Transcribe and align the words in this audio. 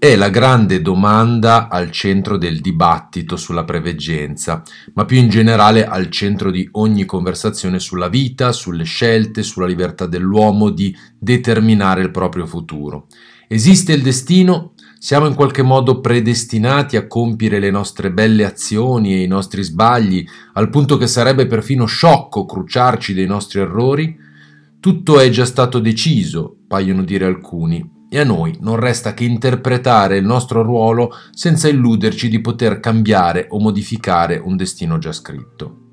è 0.00 0.14
la 0.14 0.28
grande 0.28 0.80
domanda 0.80 1.66
al 1.68 1.90
centro 1.90 2.38
del 2.38 2.60
dibattito 2.60 3.34
sulla 3.34 3.64
preveggenza, 3.64 4.62
ma 4.94 5.04
più 5.04 5.18
in 5.18 5.28
generale 5.28 5.84
al 5.84 6.08
centro 6.08 6.52
di 6.52 6.68
ogni 6.72 7.04
conversazione 7.04 7.80
sulla 7.80 8.08
vita, 8.08 8.52
sulle 8.52 8.84
scelte, 8.84 9.42
sulla 9.42 9.66
libertà 9.66 10.06
dell'uomo 10.06 10.70
di 10.70 10.96
determinare 11.18 12.02
il 12.02 12.12
proprio 12.12 12.46
futuro. 12.46 13.06
Esiste 13.48 13.92
il 13.92 14.02
destino? 14.02 14.74
Siamo 15.00 15.26
in 15.26 15.34
qualche 15.34 15.62
modo 15.62 15.98
predestinati 15.98 16.96
a 16.96 17.08
compiere 17.08 17.58
le 17.58 17.70
nostre 17.72 18.12
belle 18.12 18.44
azioni 18.44 19.14
e 19.14 19.22
i 19.22 19.26
nostri 19.26 19.64
sbagli, 19.64 20.24
al 20.52 20.70
punto 20.70 20.96
che 20.96 21.08
sarebbe 21.08 21.46
perfino 21.48 21.86
sciocco 21.86 22.44
cruciarci 22.44 23.14
dei 23.14 23.26
nostri 23.26 23.58
errori? 23.58 24.16
Tutto 24.78 25.18
è 25.18 25.28
già 25.30 25.44
stato 25.44 25.80
deciso, 25.80 26.54
paiono 26.68 27.02
dire 27.02 27.24
alcuni, 27.24 27.97
e 28.08 28.18
a 28.18 28.24
noi 28.24 28.56
non 28.60 28.76
resta 28.76 29.14
che 29.14 29.24
interpretare 29.24 30.16
il 30.16 30.24
nostro 30.24 30.62
ruolo 30.62 31.10
senza 31.32 31.68
illuderci 31.68 32.28
di 32.28 32.40
poter 32.40 32.80
cambiare 32.80 33.46
o 33.50 33.58
modificare 33.58 34.40
un 34.42 34.56
destino 34.56 34.98
già 34.98 35.12
scritto. 35.12 35.86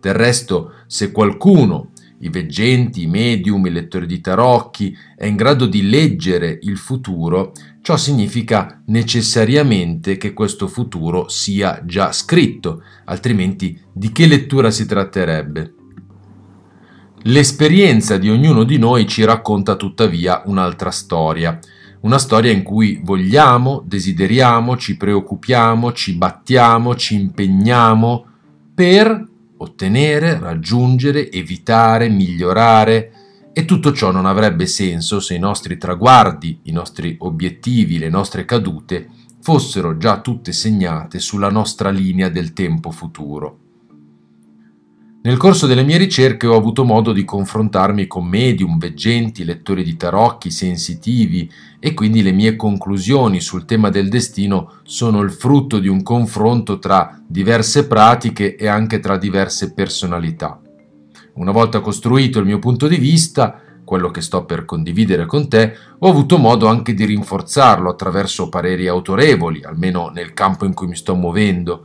Del 0.00 0.14
resto, 0.14 0.72
se 0.86 1.12
qualcuno, 1.12 1.90
i 2.20 2.28
veggenti, 2.28 3.02
i 3.02 3.06
medium, 3.06 3.64
i 3.66 3.70
lettori 3.70 4.06
di 4.06 4.20
tarocchi, 4.20 4.96
è 5.16 5.26
in 5.26 5.36
grado 5.36 5.66
di 5.66 5.88
leggere 5.88 6.58
il 6.62 6.76
futuro, 6.76 7.52
ciò 7.82 7.96
significa 7.96 8.82
necessariamente 8.86 10.16
che 10.16 10.32
questo 10.32 10.68
futuro 10.68 11.28
sia 11.28 11.82
già 11.84 12.12
scritto, 12.12 12.82
altrimenti 13.04 13.78
di 13.92 14.12
che 14.12 14.26
lettura 14.26 14.70
si 14.70 14.86
tratterebbe? 14.86 15.74
L'esperienza 17.24 18.16
di 18.16 18.30
ognuno 18.30 18.64
di 18.64 18.78
noi 18.78 19.06
ci 19.06 19.24
racconta 19.24 19.76
tuttavia 19.76 20.42
un'altra 20.46 20.90
storia, 20.90 21.58
una 22.00 22.16
storia 22.16 22.50
in 22.50 22.62
cui 22.62 22.98
vogliamo, 23.04 23.82
desideriamo, 23.84 24.78
ci 24.78 24.96
preoccupiamo, 24.96 25.92
ci 25.92 26.14
battiamo, 26.14 26.96
ci 26.96 27.16
impegniamo 27.16 28.24
per 28.74 29.28
ottenere, 29.58 30.38
raggiungere, 30.38 31.30
evitare, 31.30 32.08
migliorare 32.08 33.12
e 33.52 33.66
tutto 33.66 33.92
ciò 33.92 34.10
non 34.10 34.24
avrebbe 34.24 34.64
senso 34.64 35.20
se 35.20 35.34
i 35.34 35.38
nostri 35.38 35.76
traguardi, 35.76 36.60
i 36.62 36.72
nostri 36.72 37.16
obiettivi, 37.18 37.98
le 37.98 38.08
nostre 38.08 38.46
cadute 38.46 39.08
fossero 39.42 39.98
già 39.98 40.22
tutte 40.22 40.52
segnate 40.52 41.18
sulla 41.18 41.50
nostra 41.50 41.90
linea 41.90 42.30
del 42.30 42.54
tempo 42.54 42.90
futuro. 42.90 43.59
Nel 45.22 45.36
corso 45.36 45.66
delle 45.66 45.82
mie 45.82 45.98
ricerche 45.98 46.46
ho 46.46 46.56
avuto 46.56 46.82
modo 46.82 47.12
di 47.12 47.26
confrontarmi 47.26 48.06
con 48.06 48.24
medium, 48.24 48.78
veggenti, 48.78 49.44
lettori 49.44 49.84
di 49.84 49.94
tarocchi, 49.94 50.50
sensitivi 50.50 51.50
e 51.78 51.92
quindi 51.92 52.22
le 52.22 52.32
mie 52.32 52.56
conclusioni 52.56 53.38
sul 53.38 53.66
tema 53.66 53.90
del 53.90 54.08
destino 54.08 54.76
sono 54.82 55.20
il 55.20 55.30
frutto 55.30 55.78
di 55.78 55.88
un 55.88 56.02
confronto 56.02 56.78
tra 56.78 57.20
diverse 57.26 57.86
pratiche 57.86 58.56
e 58.56 58.66
anche 58.66 58.98
tra 58.98 59.18
diverse 59.18 59.74
personalità. 59.74 60.58
Una 61.34 61.52
volta 61.52 61.80
costruito 61.80 62.38
il 62.38 62.46
mio 62.46 62.58
punto 62.58 62.88
di 62.88 62.96
vista, 62.96 63.60
quello 63.84 64.10
che 64.10 64.22
sto 64.22 64.46
per 64.46 64.64
condividere 64.64 65.26
con 65.26 65.50
te, 65.50 65.76
ho 65.98 66.08
avuto 66.08 66.38
modo 66.38 66.66
anche 66.66 66.94
di 66.94 67.04
rinforzarlo 67.04 67.90
attraverso 67.90 68.48
pareri 68.48 68.88
autorevoli, 68.88 69.64
almeno 69.64 70.08
nel 70.08 70.32
campo 70.32 70.64
in 70.64 70.72
cui 70.72 70.86
mi 70.86 70.96
sto 70.96 71.14
muovendo, 71.14 71.84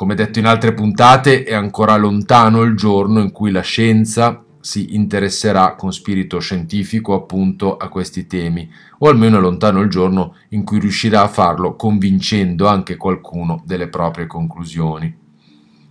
come 0.00 0.14
detto 0.14 0.38
in 0.38 0.46
altre 0.46 0.72
puntate, 0.72 1.44
è 1.44 1.52
ancora 1.52 1.94
lontano 1.96 2.62
il 2.62 2.74
giorno 2.74 3.20
in 3.20 3.32
cui 3.32 3.50
la 3.50 3.60
scienza 3.60 4.42
si 4.58 4.94
interesserà 4.94 5.74
con 5.74 5.92
spirito 5.92 6.38
scientifico 6.38 7.12
appunto 7.12 7.76
a 7.76 7.90
questi 7.90 8.26
temi, 8.26 8.66
o 9.00 9.10
almeno 9.10 9.36
è 9.36 9.40
lontano 9.42 9.82
il 9.82 9.90
giorno 9.90 10.36
in 10.50 10.64
cui 10.64 10.78
riuscirà 10.78 11.20
a 11.20 11.28
farlo 11.28 11.76
convincendo 11.76 12.66
anche 12.66 12.96
qualcuno 12.96 13.62
delle 13.66 13.88
proprie 13.88 14.26
conclusioni. 14.26 15.14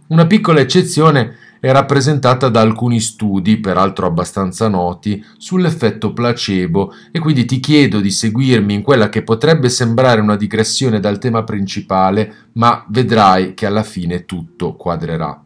Una 0.08 0.26
piccola 0.26 0.60
eccezione 0.60 1.36
è 1.60 1.72
rappresentata 1.72 2.50
da 2.50 2.62
alcuni 2.62 3.00
studi, 3.00 3.58
peraltro 3.58 4.06
abbastanza 4.06 4.68
noti, 4.68 5.24
sull'effetto 5.38 6.14
placebo 6.14 6.94
e 7.12 7.20
quindi 7.20 7.46
ti 7.46 7.60
chiedo 7.60 8.00
di 8.00 8.12
seguirmi 8.12 8.74
in 8.74 8.82
quella 8.82 9.10
che 9.10 9.24
potrebbe 9.24 9.70
sembrare 9.70 10.22
una 10.22 10.36
digressione 10.36 11.00
dal 11.00 11.20
tema 11.20 11.44
principale, 11.44 12.34
ma 12.54 12.86
vedrai 12.90 13.54
che 13.54 13.66
alla 13.66 13.84
fine 13.84 14.26
tutto 14.26 14.76
quadrerà. 14.76 15.42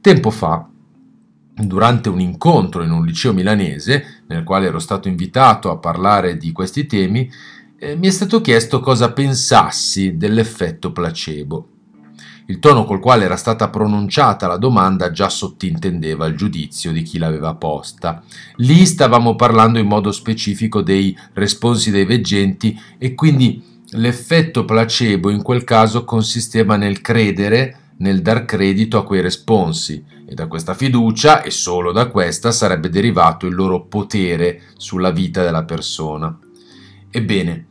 Tempo 0.00 0.30
fa, 0.30 0.68
durante 1.54 2.08
un 2.08 2.20
incontro 2.20 2.82
in 2.82 2.90
un 2.90 3.04
liceo 3.04 3.32
milanese, 3.32 4.24
nel 4.26 4.44
quale 4.44 4.66
ero 4.66 4.78
stato 4.78 5.08
invitato 5.08 5.70
a 5.70 5.78
parlare 5.78 6.36
di 6.36 6.52
questi 6.52 6.86
temi, 6.86 7.30
eh, 7.78 7.96
mi 7.96 8.06
è 8.06 8.10
stato 8.10 8.40
chiesto 8.40 8.80
cosa 8.80 9.12
pensassi 9.12 10.16
dell'effetto 10.16 10.92
placebo. 10.92 11.71
Il 12.46 12.58
tono 12.58 12.84
col 12.84 13.00
quale 13.00 13.24
era 13.24 13.36
stata 13.36 13.68
pronunciata 13.68 14.46
la 14.46 14.56
domanda 14.56 15.10
già 15.10 15.28
sottintendeva 15.28 16.26
il 16.26 16.36
giudizio 16.36 16.92
di 16.92 17.02
chi 17.02 17.18
l'aveva 17.18 17.54
posta. 17.54 18.22
Lì 18.56 18.84
stavamo 18.84 19.36
parlando 19.36 19.78
in 19.78 19.86
modo 19.86 20.10
specifico 20.10 20.82
dei 20.82 21.16
responsi 21.34 21.90
dei 21.90 22.04
veggenti 22.04 22.78
e 22.98 23.14
quindi 23.14 23.62
l'effetto 23.92 24.64
placebo 24.64 25.30
in 25.30 25.42
quel 25.42 25.64
caso 25.64 26.04
consisteva 26.04 26.76
nel 26.76 27.00
credere, 27.00 27.92
nel 27.98 28.22
dar 28.22 28.44
credito 28.44 28.98
a 28.98 29.04
quei 29.04 29.20
responsi 29.20 30.04
e 30.26 30.34
da 30.34 30.46
questa 30.46 30.74
fiducia 30.74 31.42
e 31.42 31.50
solo 31.50 31.92
da 31.92 32.06
questa 32.06 32.50
sarebbe 32.50 32.88
derivato 32.88 33.46
il 33.46 33.54
loro 33.54 33.84
potere 33.84 34.62
sulla 34.76 35.10
vita 35.10 35.42
della 35.42 35.64
persona. 35.64 36.36
Ebbene, 37.10 37.66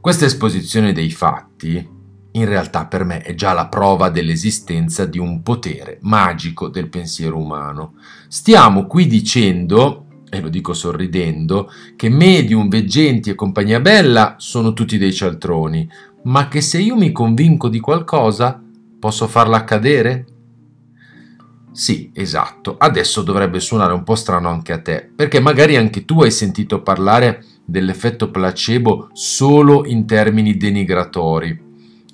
questa 0.00 0.24
esposizione 0.24 0.92
dei 0.92 1.10
fatti 1.10 1.94
in 2.36 2.44
realtà 2.44 2.86
per 2.86 3.04
me 3.04 3.20
è 3.22 3.34
già 3.34 3.52
la 3.52 3.66
prova 3.66 4.10
dell'esistenza 4.10 5.06
di 5.06 5.18
un 5.18 5.42
potere 5.42 5.98
magico 6.02 6.68
del 6.68 6.88
pensiero 6.88 7.38
umano. 7.38 7.94
Stiamo 8.28 8.86
qui 8.86 9.06
dicendo, 9.06 10.04
e 10.28 10.40
lo 10.40 10.48
dico 10.48 10.74
sorridendo, 10.74 11.70
che 11.96 12.08
medium, 12.10 12.68
veggenti 12.68 13.30
e 13.30 13.34
compagnia 13.34 13.80
bella 13.80 14.34
sono 14.38 14.74
tutti 14.74 14.98
dei 14.98 15.14
cialtroni, 15.14 15.88
ma 16.24 16.48
che 16.48 16.60
se 16.60 16.78
io 16.78 16.94
mi 16.94 17.10
convinco 17.10 17.68
di 17.68 17.80
qualcosa 17.80 18.62
posso 18.98 19.26
farla 19.26 19.56
accadere? 19.56 20.26
Sì, 21.72 22.10
esatto. 22.14 22.76
Adesso 22.78 23.22
dovrebbe 23.22 23.60
suonare 23.60 23.92
un 23.92 24.02
po' 24.02 24.14
strano 24.14 24.48
anche 24.48 24.72
a 24.72 24.80
te, 24.80 25.08
perché 25.14 25.40
magari 25.40 25.76
anche 25.76 26.04
tu 26.04 26.22
hai 26.22 26.30
sentito 26.30 26.82
parlare 26.82 27.44
dell'effetto 27.64 28.30
placebo 28.30 29.08
solo 29.12 29.86
in 29.86 30.06
termini 30.06 30.56
denigratori. 30.56 31.65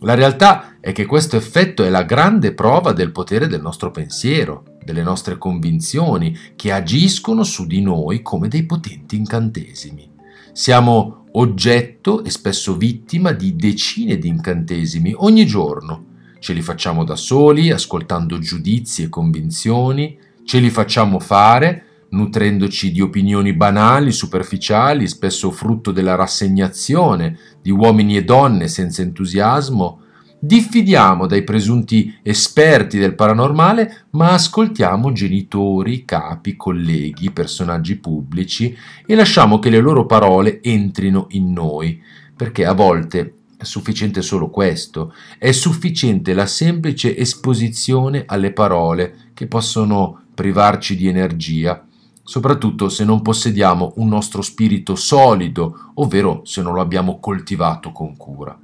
La 0.02 0.14
realtà 0.14 0.78
è 0.80 0.90
che 0.90 1.06
questo 1.06 1.36
effetto 1.36 1.84
è 1.84 1.88
la 1.88 2.02
grande 2.02 2.54
prova 2.54 2.92
del 2.92 3.12
potere 3.12 3.46
del 3.46 3.60
nostro 3.60 3.92
pensiero, 3.92 4.64
delle 4.84 5.02
nostre 5.02 5.38
convinzioni, 5.38 6.36
che 6.56 6.72
agiscono 6.72 7.44
su 7.44 7.66
di 7.66 7.80
noi 7.80 8.20
come 8.20 8.48
dei 8.48 8.64
potenti 8.64 9.14
incantesimi. 9.16 10.10
Siamo 10.52 11.26
oggetto 11.32 12.24
e 12.24 12.30
spesso 12.30 12.76
vittima 12.76 13.30
di 13.30 13.54
decine 13.54 14.18
di 14.18 14.26
incantesimi 14.26 15.14
ogni 15.16 15.46
giorno. 15.46 16.06
Ce 16.40 16.52
li 16.52 16.62
facciamo 16.62 17.04
da 17.04 17.14
soli, 17.14 17.70
ascoltando 17.70 18.40
giudizi 18.40 19.04
e 19.04 19.08
convinzioni, 19.08 20.18
ce 20.44 20.58
li 20.58 20.70
facciamo 20.70 21.20
fare, 21.20 21.84
nutrendoci 22.12 22.92
di 22.92 23.00
opinioni 23.00 23.52
banali, 23.52 24.12
superficiali, 24.12 25.08
spesso 25.08 25.50
frutto 25.50 25.92
della 25.92 26.14
rassegnazione 26.14 27.38
di 27.60 27.70
uomini 27.70 28.16
e 28.16 28.24
donne 28.24 28.68
senza 28.68 29.02
entusiasmo, 29.02 30.00
diffidiamo 30.38 31.26
dai 31.26 31.42
presunti 31.42 32.18
esperti 32.22 32.98
del 32.98 33.14
paranormale, 33.14 34.06
ma 34.10 34.32
ascoltiamo 34.32 35.12
genitori, 35.12 36.04
capi, 36.04 36.56
colleghi, 36.56 37.30
personaggi 37.30 37.96
pubblici 37.96 38.76
e 39.06 39.14
lasciamo 39.14 39.58
che 39.58 39.70
le 39.70 39.80
loro 39.80 40.04
parole 40.04 40.60
entrino 40.62 41.26
in 41.30 41.52
noi, 41.52 42.00
perché 42.36 42.66
a 42.66 42.72
volte 42.72 43.34
è 43.56 43.64
sufficiente 43.64 44.20
solo 44.20 44.50
questo, 44.50 45.14
è 45.38 45.52
sufficiente 45.52 46.34
la 46.34 46.46
semplice 46.46 47.16
esposizione 47.16 48.24
alle 48.26 48.52
parole 48.52 49.30
che 49.32 49.46
possono 49.46 50.24
privarci 50.34 50.96
di 50.96 51.06
energia 51.06 51.86
soprattutto 52.32 52.88
se 52.88 53.04
non 53.04 53.20
possediamo 53.20 53.92
un 53.96 54.08
nostro 54.08 54.40
spirito 54.40 54.94
solido, 54.94 55.90
ovvero 55.96 56.40
se 56.46 56.62
non 56.62 56.72
lo 56.72 56.80
abbiamo 56.80 57.20
coltivato 57.20 57.92
con 57.92 58.16
cura. 58.16 58.58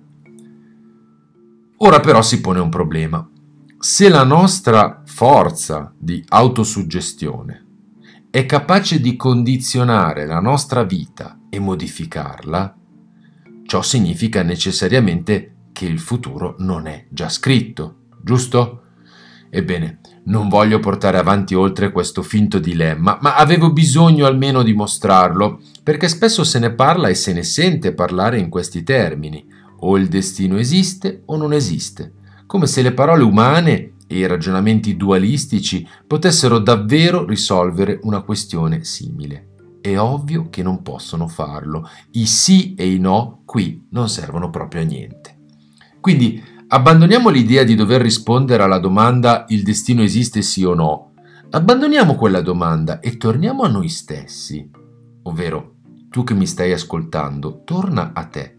Ora 1.76 2.00
però 2.00 2.22
si 2.22 2.40
pone 2.40 2.60
un 2.60 2.70
problema. 2.70 3.28
Se 3.78 4.08
la 4.08 4.24
nostra 4.24 5.02
forza 5.04 5.92
di 5.98 6.24
autosuggestione 6.28 7.66
è 8.30 8.46
capace 8.46 9.02
di 9.02 9.16
condizionare 9.16 10.24
la 10.24 10.40
nostra 10.40 10.82
vita 10.82 11.38
e 11.50 11.58
modificarla, 11.58 12.74
ciò 13.66 13.82
significa 13.82 14.42
necessariamente 14.42 15.56
che 15.72 15.84
il 15.84 15.98
futuro 15.98 16.54
non 16.60 16.86
è 16.86 17.04
già 17.10 17.28
scritto, 17.28 18.06
giusto? 18.22 18.84
Ebbene, 19.50 20.00
non 20.28 20.48
voglio 20.48 20.78
portare 20.78 21.18
avanti 21.18 21.54
oltre 21.54 21.90
questo 21.90 22.22
finto 22.22 22.58
dilemma, 22.58 23.18
ma 23.20 23.34
avevo 23.34 23.72
bisogno 23.72 24.26
almeno 24.26 24.62
di 24.62 24.72
mostrarlo, 24.72 25.60
perché 25.82 26.08
spesso 26.08 26.44
se 26.44 26.58
ne 26.58 26.70
parla 26.70 27.08
e 27.08 27.14
se 27.14 27.32
ne 27.32 27.42
sente 27.42 27.92
parlare 27.92 28.38
in 28.38 28.48
questi 28.48 28.82
termini, 28.82 29.56
O 29.80 29.96
il 29.96 30.08
destino 30.08 30.58
esiste 30.58 31.22
o 31.26 31.36
non 31.36 31.52
esiste, 31.52 32.14
come 32.46 32.66
se 32.66 32.82
le 32.82 32.92
parole 32.92 33.22
umane 33.22 33.92
e 34.06 34.18
i 34.18 34.26
ragionamenti 34.26 34.96
dualistici 34.96 35.86
potessero 36.06 36.58
davvero 36.58 37.24
risolvere 37.24 38.00
una 38.02 38.22
questione 38.22 38.82
simile. 38.82 39.46
È 39.80 39.96
ovvio 39.96 40.48
che 40.50 40.62
non 40.64 40.82
possono 40.82 41.28
farlo. 41.28 41.88
I 42.12 42.26
sì 42.26 42.74
e 42.74 42.90
i 42.90 42.98
no 42.98 43.42
qui 43.44 43.86
non 43.90 44.08
servono 44.08 44.50
proprio 44.50 44.80
a 44.80 44.84
niente. 44.84 45.36
Quindi 46.00 46.42
abbandoniamo 46.70 47.30
l'idea 47.30 47.64
di 47.64 47.74
dover 47.74 48.02
rispondere 48.02 48.62
alla 48.62 48.78
domanda 48.78 49.46
il 49.48 49.62
destino 49.62 50.02
esiste 50.02 50.42
sì 50.42 50.64
o 50.64 50.74
no. 50.74 51.12
Abbandoniamo 51.50 52.14
quella 52.14 52.42
domanda 52.42 53.00
e 53.00 53.16
torniamo 53.16 53.62
a 53.62 53.68
noi 53.68 53.88
stessi. 53.88 54.68
Ovvero, 55.22 55.76
tu 56.10 56.24
che 56.24 56.34
mi 56.34 56.46
stai 56.46 56.72
ascoltando, 56.72 57.62
torna 57.64 58.12
a 58.12 58.24
te. 58.24 58.56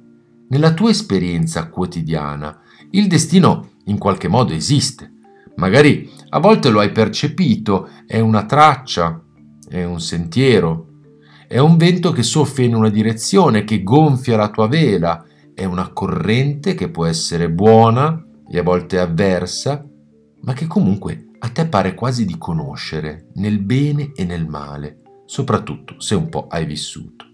Nella 0.49 0.73
tua 0.73 0.89
esperienza 0.89 1.69
quotidiana, 1.69 2.59
il 2.91 3.07
destino 3.07 3.73
in 3.85 3.99
qualche 3.99 4.27
modo 4.27 4.53
esiste. 4.53 5.13
Magari 5.57 6.09
a 6.29 6.39
volte 6.39 6.69
lo 6.69 6.79
hai 6.79 6.91
percepito, 6.91 7.89
è 8.07 8.19
una 8.19 8.45
traccia, 8.45 9.21
è 9.67 9.83
un 9.83 9.99
sentiero, 9.99 10.87
è 11.47 11.59
un 11.59 11.77
vento 11.77 12.11
che 12.11 12.23
soffia 12.23 12.65
in 12.65 12.73
una 12.73 12.89
direzione, 12.89 13.63
che 13.63 13.83
gonfia 13.83 14.35
la 14.35 14.49
tua 14.49 14.67
vela, 14.67 15.23
è 15.59 15.65
una 15.65 15.89
corrente 15.89 16.73
che 16.73 16.89
può 16.89 17.05
essere 17.05 17.51
buona 17.51 18.25
e 18.49 18.57
a 18.59 18.63
volte 18.63 18.97
avversa, 18.97 19.85
ma 20.43 20.53
che 20.53 20.67
comunque 20.67 21.31
a 21.39 21.49
te 21.49 21.67
pare 21.67 21.95
quasi 21.95 22.25
di 22.25 22.37
conoscere 22.37 23.27
nel 23.33 23.59
bene 23.59 24.13
e 24.15 24.23
nel 24.23 24.47
male, 24.47 25.01
soprattutto 25.25 25.99
se 25.99 26.15
un 26.15 26.29
po' 26.29 26.47
hai 26.47 26.65
vissuto. 26.65 27.25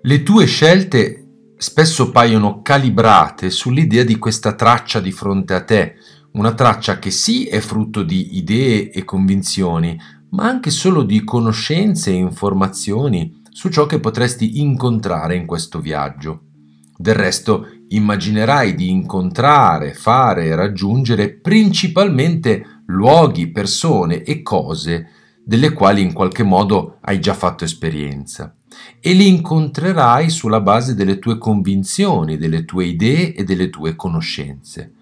Le 0.00 0.22
tue 0.22 0.46
scelte 0.46 1.26
spesso 1.56 2.12
paiono 2.12 2.62
calibrate 2.62 3.50
sull'idea 3.50 4.04
di 4.04 4.16
questa 4.16 4.54
traccia 4.54 5.00
di 5.00 5.10
fronte 5.10 5.54
a 5.54 5.64
te, 5.64 5.94
una 6.34 6.54
traccia 6.54 7.00
che 7.00 7.10
sì 7.10 7.46
è 7.46 7.58
frutto 7.58 8.04
di 8.04 8.36
idee 8.36 8.92
e 8.92 9.04
convinzioni, 9.04 9.98
ma 10.30 10.44
anche 10.44 10.70
solo 10.70 11.02
di 11.02 11.24
conoscenze 11.24 12.12
e 12.12 12.14
informazioni 12.14 13.39
su 13.50 13.68
ciò 13.68 13.86
che 13.86 14.00
potresti 14.00 14.60
incontrare 14.60 15.36
in 15.36 15.46
questo 15.46 15.80
viaggio. 15.80 16.42
Del 16.96 17.14
resto, 17.14 17.66
immaginerai 17.88 18.74
di 18.74 18.90
incontrare, 18.90 19.94
fare 19.94 20.46
e 20.46 20.54
raggiungere 20.54 21.30
principalmente 21.30 22.82
luoghi, 22.86 23.48
persone 23.48 24.22
e 24.22 24.42
cose 24.42 25.08
delle 25.44 25.72
quali 25.72 26.02
in 26.02 26.12
qualche 26.12 26.42
modo 26.42 26.98
hai 27.00 27.20
già 27.20 27.34
fatto 27.34 27.64
esperienza 27.64 28.54
e 29.00 29.12
li 29.12 29.28
incontrerai 29.28 30.30
sulla 30.30 30.60
base 30.60 30.94
delle 30.94 31.18
tue 31.18 31.38
convinzioni, 31.38 32.36
delle 32.36 32.64
tue 32.64 32.84
idee 32.84 33.34
e 33.34 33.44
delle 33.44 33.70
tue 33.70 33.96
conoscenze. 33.96 34.92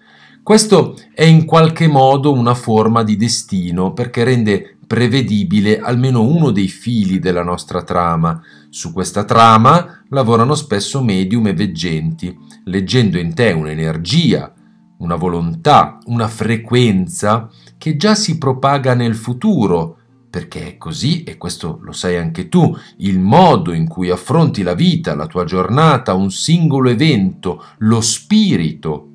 Questo 0.41 0.97
è 1.13 1.23
in 1.23 1.45
qualche 1.45 1.87
modo 1.87 2.31
una 2.31 2.55
forma 2.55 3.03
di 3.03 3.15
destino 3.15 3.93
perché 3.93 4.23
rende 4.23 4.77
prevedibile 4.89 5.79
almeno 5.79 6.23
uno 6.23 6.49
dei 6.49 6.67
fili 6.67 7.19
della 7.19 7.43
nostra 7.43 7.83
trama. 7.83 8.41
Su 8.69 8.91
questa 8.91 9.23
trama 9.23 10.03
lavorano 10.09 10.55
spesso 10.55 11.03
medium 11.03 11.45
e 11.45 11.53
veggenti, 11.53 12.35
leggendo 12.63 13.19
in 13.19 13.35
te 13.35 13.51
un'energia, 13.51 14.51
una 14.97 15.15
volontà, 15.15 15.99
una 16.05 16.27
frequenza 16.27 17.51
che 17.77 17.97
già 17.97 18.15
si 18.15 18.39
propaga 18.39 18.95
nel 18.95 19.13
futuro, 19.13 19.97
perché 20.27 20.65
è 20.65 20.77
così, 20.77 21.23
e 21.23 21.37
questo 21.37 21.77
lo 21.83 21.91
sai 21.91 22.17
anche 22.17 22.49
tu, 22.49 22.75
il 22.97 23.19
modo 23.19 23.73
in 23.73 23.87
cui 23.87 24.09
affronti 24.09 24.63
la 24.63 24.73
vita, 24.73 25.13
la 25.13 25.27
tua 25.27 25.43
giornata, 25.43 26.15
un 26.15 26.31
singolo 26.31 26.89
evento, 26.89 27.63
lo 27.77 28.01
spirito 28.01 29.08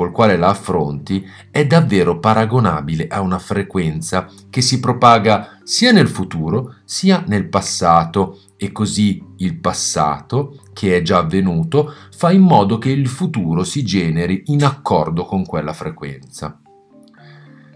col 0.00 0.12
quale 0.12 0.38
la 0.38 0.48
affronti 0.48 1.28
è 1.50 1.66
davvero 1.66 2.20
paragonabile 2.20 3.06
a 3.08 3.20
una 3.20 3.38
frequenza 3.38 4.30
che 4.48 4.62
si 4.62 4.80
propaga 4.80 5.58
sia 5.62 5.92
nel 5.92 6.08
futuro 6.08 6.76
sia 6.86 7.22
nel 7.26 7.50
passato 7.50 8.40
e 8.56 8.72
così 8.72 9.22
il 9.36 9.58
passato, 9.58 10.62
che 10.72 10.96
è 10.96 11.02
già 11.02 11.18
avvenuto, 11.18 11.92
fa 12.16 12.30
in 12.30 12.40
modo 12.40 12.78
che 12.78 12.88
il 12.88 13.08
futuro 13.08 13.62
si 13.62 13.84
generi 13.84 14.44
in 14.46 14.64
accordo 14.64 15.26
con 15.26 15.44
quella 15.44 15.74
frequenza. 15.74 16.58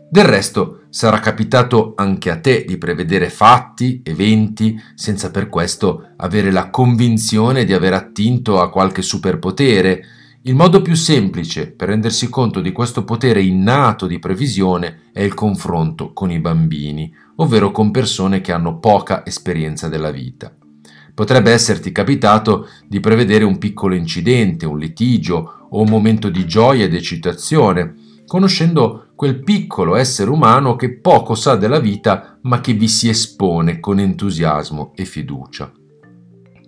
Del 0.08 0.24
resto 0.24 0.84
sarà 0.88 1.20
capitato 1.20 1.92
anche 1.94 2.30
a 2.30 2.40
te 2.40 2.64
di 2.66 2.78
prevedere 2.78 3.28
fatti, 3.28 4.00
eventi, 4.02 4.80
senza 4.94 5.30
per 5.30 5.50
questo 5.50 6.12
avere 6.16 6.50
la 6.50 6.70
convinzione 6.70 7.66
di 7.66 7.74
aver 7.74 7.92
attinto 7.92 8.62
a 8.62 8.70
qualche 8.70 9.02
superpotere, 9.02 10.04
il 10.46 10.54
modo 10.54 10.82
più 10.82 10.94
semplice 10.94 11.70
per 11.70 11.88
rendersi 11.88 12.28
conto 12.28 12.60
di 12.60 12.70
questo 12.70 13.02
potere 13.02 13.40
innato 13.40 14.06
di 14.06 14.18
previsione 14.18 15.04
è 15.10 15.22
il 15.22 15.32
confronto 15.32 16.12
con 16.12 16.30
i 16.30 16.38
bambini, 16.38 17.10
ovvero 17.36 17.70
con 17.70 17.90
persone 17.90 18.42
che 18.42 18.52
hanno 18.52 18.78
poca 18.78 19.24
esperienza 19.24 19.88
della 19.88 20.10
vita. 20.10 20.54
Potrebbe 21.14 21.50
esserti 21.50 21.92
capitato 21.92 22.68
di 22.86 23.00
prevedere 23.00 23.44
un 23.44 23.56
piccolo 23.56 23.94
incidente, 23.94 24.66
un 24.66 24.78
litigio 24.78 25.68
o 25.70 25.80
un 25.80 25.88
momento 25.88 26.28
di 26.28 26.46
gioia 26.46 26.84
ed 26.84 26.94
eccitazione, 26.94 27.94
conoscendo 28.26 29.12
quel 29.14 29.42
piccolo 29.42 29.96
essere 29.96 30.28
umano 30.28 30.76
che 30.76 30.98
poco 30.98 31.34
sa 31.34 31.56
della 31.56 31.80
vita 31.80 32.38
ma 32.42 32.60
che 32.60 32.74
vi 32.74 32.88
si 32.88 33.08
espone 33.08 33.80
con 33.80 33.98
entusiasmo 33.98 34.92
e 34.94 35.06
fiducia. 35.06 35.72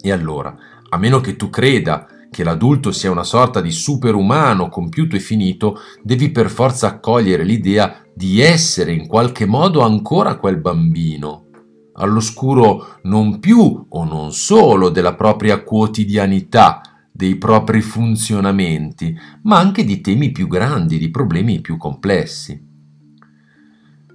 E 0.01 0.11
allora, 0.11 0.57
a 0.89 0.97
meno 0.97 1.21
che 1.21 1.37
tu 1.37 1.51
creda 1.51 2.07
che 2.37 2.45
l'adulto 2.45 2.93
sia 2.93 3.11
una 3.11 3.25
sorta 3.25 3.63
di 3.63 3.71
superumano 3.71 4.69
compiuto 4.69 5.17
e 5.17 5.21
finito, 5.21 5.79
devi 6.03 6.29
per 6.29 6.51
forza 6.51 6.87
accogliere 6.87 7.45
l'idea 7.45 8.05
di 8.15 8.43
essere 8.43 8.93
in 8.93 9.07
qualche 9.07 9.47
modo 9.47 9.81
ancora 9.81 10.37
quel 10.37 10.59
bambino, 10.59 11.47
all'oscuro 11.95 12.99
non 13.05 13.41
più 13.41 13.87
o 13.89 14.05
non 14.05 14.35
solo 14.35 14.91
della 14.91 15.15
propria 15.15 15.63
quotidianità, 15.63 16.83
dei 17.11 17.37
propri 17.37 17.81
funzionamenti, 17.81 19.19
ma 19.45 19.57
anche 19.57 19.83
di 19.83 20.03
temi 20.03 20.31
più 20.31 20.47
grandi, 20.47 20.99
di 20.99 21.09
problemi 21.11 21.63
più 21.63 21.79
complessi. 21.79 22.63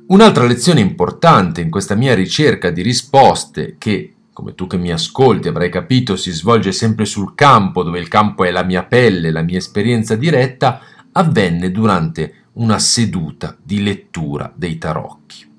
Un'altra 0.09 0.45
lezione 0.45 0.79
importante 0.79 1.59
in 1.61 1.71
questa 1.71 1.95
mia 1.95 2.13
ricerca 2.13 2.69
di 2.69 2.83
risposte 2.83 3.77
che 3.79 4.13
come 4.41 4.55
tu 4.55 4.65
che 4.65 4.77
mi 4.77 4.91
ascolti 4.91 5.47
avrai 5.47 5.69
capito, 5.69 6.15
si 6.15 6.31
svolge 6.31 6.71
sempre 6.71 7.05
sul 7.05 7.35
campo, 7.35 7.83
dove 7.83 7.99
il 7.99 8.07
campo 8.07 8.43
è 8.43 8.49
la 8.49 8.63
mia 8.63 8.83
pelle, 8.83 9.29
la 9.29 9.43
mia 9.43 9.59
esperienza 9.59 10.15
diretta, 10.15 10.81
avvenne 11.11 11.69
durante 11.69 12.33
una 12.53 12.79
seduta 12.79 13.55
di 13.61 13.83
lettura 13.83 14.51
dei 14.55 14.79
tarocchi. 14.79 15.49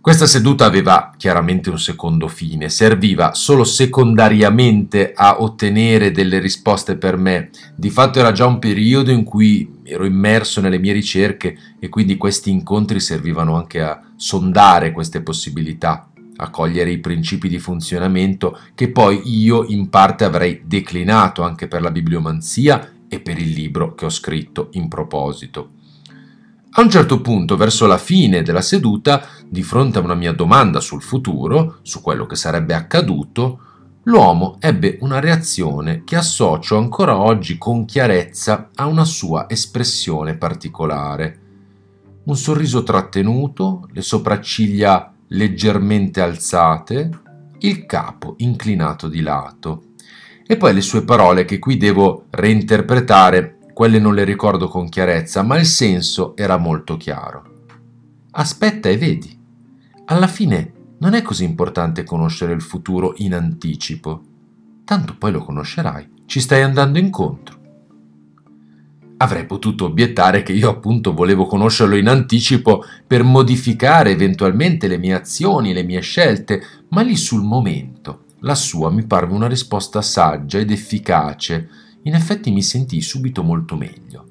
Questa 0.00 0.26
seduta 0.26 0.66
aveva 0.66 1.12
chiaramente 1.16 1.68
un 1.68 1.80
secondo 1.80 2.28
fine, 2.28 2.68
serviva 2.68 3.34
solo 3.34 3.64
secondariamente 3.64 5.12
a 5.12 5.42
ottenere 5.42 6.12
delle 6.12 6.38
risposte 6.38 6.96
per 6.96 7.16
me. 7.16 7.50
Di 7.74 7.90
fatto 7.90 8.20
era 8.20 8.30
già 8.30 8.46
un 8.46 8.60
periodo 8.60 9.10
in 9.10 9.24
cui 9.24 9.80
ero 9.82 10.04
immerso 10.04 10.60
nelle 10.60 10.78
mie 10.78 10.92
ricerche 10.92 11.58
e 11.80 11.88
quindi 11.88 12.16
questi 12.16 12.50
incontri 12.50 13.00
servivano 13.00 13.56
anche 13.56 13.82
a 13.82 14.00
sondare 14.14 14.92
queste 14.92 15.20
possibilità 15.20 16.07
a 16.40 16.50
cogliere 16.50 16.90
i 16.90 16.98
principi 16.98 17.48
di 17.48 17.58
funzionamento 17.58 18.58
che 18.74 18.90
poi 18.90 19.22
io 19.24 19.64
in 19.64 19.88
parte 19.88 20.24
avrei 20.24 20.62
declinato 20.64 21.42
anche 21.42 21.68
per 21.68 21.82
la 21.82 21.90
bibliomanzia 21.90 22.92
e 23.08 23.20
per 23.20 23.38
il 23.38 23.50
libro 23.50 23.94
che 23.94 24.04
ho 24.04 24.10
scritto 24.10 24.68
in 24.72 24.88
proposito. 24.88 25.70
A 26.72 26.82
un 26.82 26.90
certo 26.90 27.20
punto, 27.20 27.56
verso 27.56 27.86
la 27.86 27.98
fine 27.98 28.42
della 28.42 28.60
seduta, 28.60 29.26
di 29.48 29.62
fronte 29.62 29.98
a 29.98 30.02
una 30.02 30.14
mia 30.14 30.32
domanda 30.32 30.80
sul 30.80 31.02
futuro, 31.02 31.78
su 31.82 32.00
quello 32.00 32.26
che 32.26 32.36
sarebbe 32.36 32.74
accaduto, 32.74 33.60
l'uomo 34.04 34.58
ebbe 34.60 34.98
una 35.00 35.18
reazione 35.18 36.04
che 36.04 36.14
associo 36.14 36.76
ancora 36.76 37.18
oggi 37.18 37.58
con 37.58 37.84
chiarezza 37.84 38.70
a 38.74 38.86
una 38.86 39.04
sua 39.04 39.48
espressione 39.48 40.36
particolare. 40.36 41.40
Un 42.24 42.36
sorriso 42.36 42.84
trattenuto, 42.84 43.88
le 43.90 44.02
sopracciglia 44.02 45.14
leggermente 45.28 46.20
alzate, 46.20 47.10
il 47.60 47.86
capo 47.86 48.34
inclinato 48.38 49.08
di 49.08 49.20
lato. 49.20 49.84
E 50.46 50.56
poi 50.56 50.72
le 50.72 50.80
sue 50.80 51.04
parole 51.04 51.44
che 51.44 51.58
qui 51.58 51.76
devo 51.76 52.26
reinterpretare, 52.30 53.58
quelle 53.74 53.98
non 53.98 54.14
le 54.14 54.24
ricordo 54.24 54.68
con 54.68 54.88
chiarezza, 54.88 55.42
ma 55.42 55.58
il 55.58 55.66
senso 55.66 56.36
era 56.36 56.56
molto 56.56 56.96
chiaro. 56.96 57.66
Aspetta 58.32 58.88
e 58.88 58.96
vedi. 58.96 59.38
Alla 60.06 60.26
fine 60.26 60.72
non 61.00 61.14
è 61.14 61.22
così 61.22 61.44
importante 61.44 62.04
conoscere 62.04 62.52
il 62.52 62.62
futuro 62.62 63.12
in 63.18 63.34
anticipo. 63.34 64.22
Tanto 64.84 65.16
poi 65.18 65.32
lo 65.32 65.44
conoscerai, 65.44 66.22
ci 66.26 66.40
stai 66.40 66.62
andando 66.62 66.98
incontro. 66.98 67.57
Avrei 69.20 69.46
potuto 69.46 69.86
obiettare 69.86 70.44
che 70.44 70.52
io 70.52 70.70
appunto 70.70 71.12
volevo 71.12 71.46
conoscerlo 71.46 71.96
in 71.96 72.08
anticipo 72.08 72.84
per 73.04 73.24
modificare 73.24 74.12
eventualmente 74.12 74.86
le 74.86 74.96
mie 74.96 75.14
azioni, 75.14 75.72
le 75.72 75.82
mie 75.82 76.00
scelte, 76.00 76.62
ma 76.90 77.02
lì 77.02 77.16
sul 77.16 77.42
momento 77.42 78.26
La 78.42 78.54
sua 78.54 78.90
mi 78.90 79.04
parve 79.04 79.34
una 79.34 79.48
risposta 79.48 80.00
saggia 80.00 80.58
ed 80.58 80.70
efficace. 80.70 81.68
In 82.02 82.14
effetti 82.14 82.52
mi 82.52 82.62
sentii 82.62 83.00
subito 83.00 83.42
molto 83.42 83.74
meglio. 83.74 84.26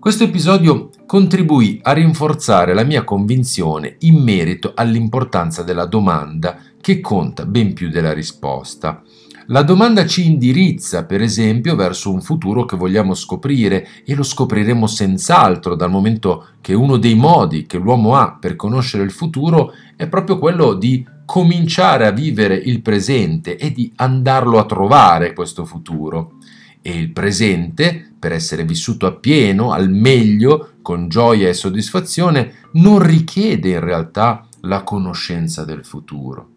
Questo 0.00 0.24
episodio 0.24 0.90
contribuì 1.06 1.78
a 1.82 1.92
rinforzare 1.92 2.74
la 2.74 2.82
mia 2.82 3.04
convinzione 3.04 3.96
in 4.00 4.20
merito 4.20 4.72
all'importanza 4.74 5.62
della 5.62 5.86
domanda 5.86 6.58
che 6.80 7.00
conta 7.00 7.46
ben 7.46 7.72
più 7.72 7.88
della 7.88 8.12
risposta. 8.12 9.02
La 9.48 9.62
domanda 9.62 10.06
ci 10.06 10.24
indirizza, 10.24 11.04
per 11.04 11.20
esempio, 11.20 11.76
verso 11.76 12.10
un 12.10 12.22
futuro 12.22 12.64
che 12.64 12.76
vogliamo 12.76 13.12
scoprire 13.12 13.86
e 14.06 14.14
lo 14.14 14.22
scopriremo 14.22 14.86
senz'altro 14.86 15.74
dal 15.74 15.90
momento 15.90 16.48
che 16.62 16.72
uno 16.72 16.96
dei 16.96 17.14
modi 17.14 17.66
che 17.66 17.76
l'uomo 17.76 18.16
ha 18.16 18.38
per 18.40 18.56
conoscere 18.56 19.04
il 19.04 19.10
futuro 19.10 19.72
è 19.96 20.08
proprio 20.08 20.38
quello 20.38 20.72
di 20.72 21.06
cominciare 21.26 22.06
a 22.06 22.10
vivere 22.10 22.56
il 22.56 22.80
presente 22.80 23.58
e 23.58 23.70
di 23.70 23.92
andarlo 23.96 24.58
a 24.58 24.64
trovare 24.64 25.34
questo 25.34 25.66
futuro 25.66 26.38
e 26.80 26.92
il 26.98 27.10
presente, 27.10 28.12
per 28.18 28.32
essere 28.32 28.64
vissuto 28.64 29.06
appieno, 29.06 29.72
al 29.72 29.90
meglio, 29.90 30.72
con 30.80 31.08
gioia 31.08 31.48
e 31.48 31.54
soddisfazione, 31.54 32.68
non 32.72 32.98
richiede 32.98 33.70
in 33.70 33.80
realtà 33.80 34.46
la 34.60 34.82
conoscenza 34.82 35.64
del 35.64 35.84
futuro. 35.84 36.53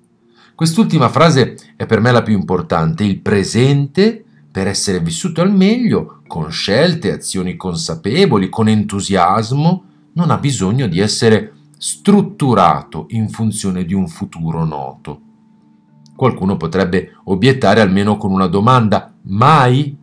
Quest'ultima 0.57 1.07
frase 1.09 1.55
è 1.75 1.85
per 1.85 1.99
me 1.99 2.11
la 2.11 2.23
più 2.23 2.33
importante. 2.33 3.03
Il 3.03 3.19
presente, 3.19 4.25
per 4.51 4.65
essere 4.65 4.99
vissuto 4.99 5.41
al 5.41 5.53
meglio, 5.53 6.21
con 6.25 6.49
scelte, 6.49 7.11
azioni 7.11 7.55
consapevoli, 7.55 8.49
con 8.49 8.67
entusiasmo, 8.67 9.83
non 10.13 10.31
ha 10.31 10.39
bisogno 10.39 10.87
di 10.87 10.97
essere 10.97 11.53
strutturato 11.77 13.05
in 13.09 13.29
funzione 13.29 13.85
di 13.85 13.93
un 13.93 14.07
futuro 14.07 14.65
noto. 14.65 15.21
Qualcuno 16.15 16.57
potrebbe 16.57 17.17
obiettare 17.25 17.79
almeno 17.79 18.17
con 18.17 18.31
una 18.31 18.47
domanda, 18.47 19.13
mai 19.25 19.95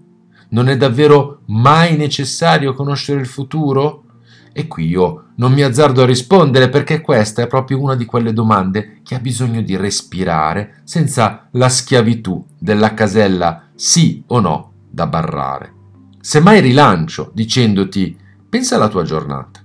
non 0.51 0.69
è 0.69 0.77
davvero 0.77 1.41
mai 1.47 1.97
necessario 1.97 2.75
conoscere 2.75 3.19
il 3.19 3.27
futuro? 3.27 4.05
E 4.53 4.69
qui 4.69 4.87
io 4.87 5.24
non 5.37 5.53
mi 5.53 5.63
azzardo 5.63 6.03
a 6.03 6.07
rispondere 6.07 6.69
perché 6.69 7.01
questa 7.01 7.43
è 7.43 7.47
proprio 7.47 7.81
una 7.81 7.97
di 7.97 8.05
quelle 8.05 8.33
domande 8.33 9.01
che 9.03 9.15
ha 9.15 9.19
bisogno 9.19 9.63
di 9.63 9.77
respirare 9.77 10.81
senza 10.85 11.49
la 11.53 11.69
schiavitù 11.69 12.45
della 12.59 12.95
casella 12.95 13.69
sì 13.75 14.23
o 14.29 14.41
no 14.41 14.73
da 14.89 15.07
barrare. 15.07 15.73
Semmai 16.21 16.61
rilancio 16.61 17.31
dicendoti 17.35 18.17
pensa 18.49 18.77
alla 18.77 18.89
tua 18.89 19.03
giornata, 19.03 19.61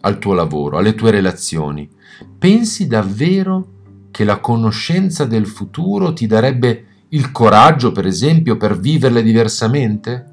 al 0.00 0.18
tuo 0.18 0.34
lavoro, 0.34 0.78
alle 0.78 0.94
tue 0.94 1.10
relazioni. 1.10 1.88
Pensi 2.36 2.86
davvero 2.86 3.76
che 4.10 4.24
la 4.24 4.38
conoscenza 4.38 5.24
del 5.24 5.46
futuro 5.46 6.12
ti 6.12 6.26
darebbe 6.26 6.84
il 7.10 7.30
coraggio, 7.30 7.92
per 7.92 8.06
esempio, 8.06 8.56
per 8.56 8.78
viverle 8.78 9.22
diversamente? 9.22 10.27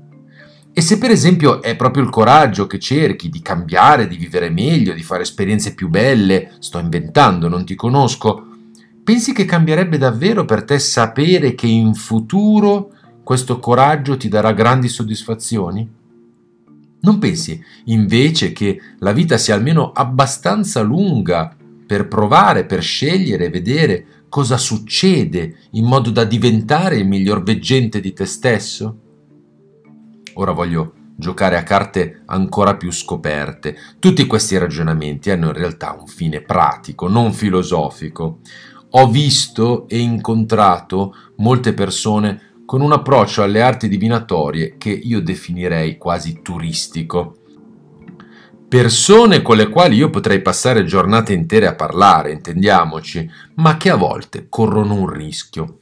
E 0.77 0.81
se 0.81 0.97
per 0.97 1.09
esempio 1.09 1.61
è 1.61 1.77
proprio 1.77 2.03
il 2.03 2.09
coraggio 2.09 2.67
che 2.67 2.79
cerchi 2.79 3.29
di 3.29 3.41
cambiare, 3.41 4.09
di 4.09 4.17
vivere 4.17 4.49
meglio, 4.49 4.91
di 4.91 5.03
fare 5.03 5.21
esperienze 5.21 5.73
più 5.73 5.87
belle, 5.87 6.51
sto 6.59 6.79
inventando, 6.79 7.47
non 7.47 7.63
ti 7.63 7.75
conosco, 7.75 8.45
pensi 9.01 9.31
che 9.31 9.45
cambierebbe 9.45 9.97
davvero 9.97 10.43
per 10.43 10.65
te 10.65 10.77
sapere 10.77 11.55
che 11.55 11.65
in 11.65 11.93
futuro 11.93 12.91
questo 13.23 13.57
coraggio 13.59 14.17
ti 14.17 14.27
darà 14.27 14.51
grandi 14.51 14.89
soddisfazioni? 14.89 15.89
Non 16.99 17.19
pensi 17.19 17.63
invece 17.85 18.51
che 18.51 18.81
la 18.99 19.13
vita 19.13 19.37
sia 19.37 19.55
almeno 19.55 19.93
abbastanza 19.93 20.81
lunga 20.81 21.55
per 21.87 22.09
provare, 22.09 22.65
per 22.65 22.83
scegliere, 22.83 23.49
vedere 23.49 24.05
cosa 24.27 24.57
succede 24.57 25.55
in 25.71 25.85
modo 25.85 26.09
da 26.09 26.25
diventare 26.25 26.97
il 26.97 27.07
miglior 27.07 27.43
veggente 27.43 28.01
di 28.01 28.11
te 28.11 28.25
stesso? 28.25 28.99
Ora 30.35 30.51
voglio 30.51 30.93
giocare 31.17 31.57
a 31.57 31.63
carte 31.63 32.21
ancora 32.25 32.75
più 32.75 32.91
scoperte. 32.91 33.75
Tutti 33.99 34.25
questi 34.25 34.57
ragionamenti 34.57 35.31
hanno 35.31 35.47
in 35.47 35.53
realtà 35.53 35.95
un 35.99 36.07
fine 36.07 36.41
pratico, 36.41 37.07
non 37.07 37.33
filosofico. 37.33 38.39
Ho 38.91 39.07
visto 39.09 39.87
e 39.87 39.97
incontrato 39.99 41.13
molte 41.37 41.73
persone 41.73 42.53
con 42.65 42.81
un 42.81 42.91
approccio 42.91 43.43
alle 43.43 43.61
arti 43.61 43.87
divinatorie 43.87 44.75
che 44.77 44.89
io 44.89 45.21
definirei 45.21 45.97
quasi 45.97 46.41
turistico 46.41 47.37
persone 48.67 49.41
con 49.41 49.55
le 49.55 49.69
quali 49.69 49.95
io 49.95 50.09
potrei 50.09 50.41
passare 50.41 50.83
giornate 50.83 51.31
intere 51.31 51.67
a 51.67 51.75
parlare, 51.75 52.31
intendiamoci, 52.31 53.29
ma 53.55 53.77
che 53.77 53.89
a 53.89 53.95
volte 53.95 54.47
corrono 54.49 54.95
un 54.95 55.07
rischio, 55.07 55.77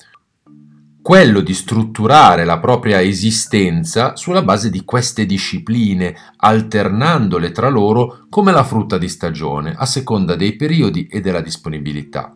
quello 1.04 1.42
di 1.42 1.54
strutturare 1.54 2.46
la 2.46 2.60
propria 2.60 3.02
esistenza 3.02 4.16
sulla 4.16 4.42
base 4.42 4.70
di 4.70 4.86
queste 4.86 5.26
discipline, 5.26 6.16
alternandole 6.38 7.52
tra 7.52 7.68
loro 7.68 8.26
come 8.30 8.54
la 8.54 8.64
frutta 8.64 8.98
di 8.98 9.10
stagione, 9.10 9.76
a 9.76 9.86
seconda 9.86 10.36
dei 10.36 10.56
periodi 10.56 11.08
e 11.08 11.20
della 11.20 11.42
disponibilità. 11.42 12.34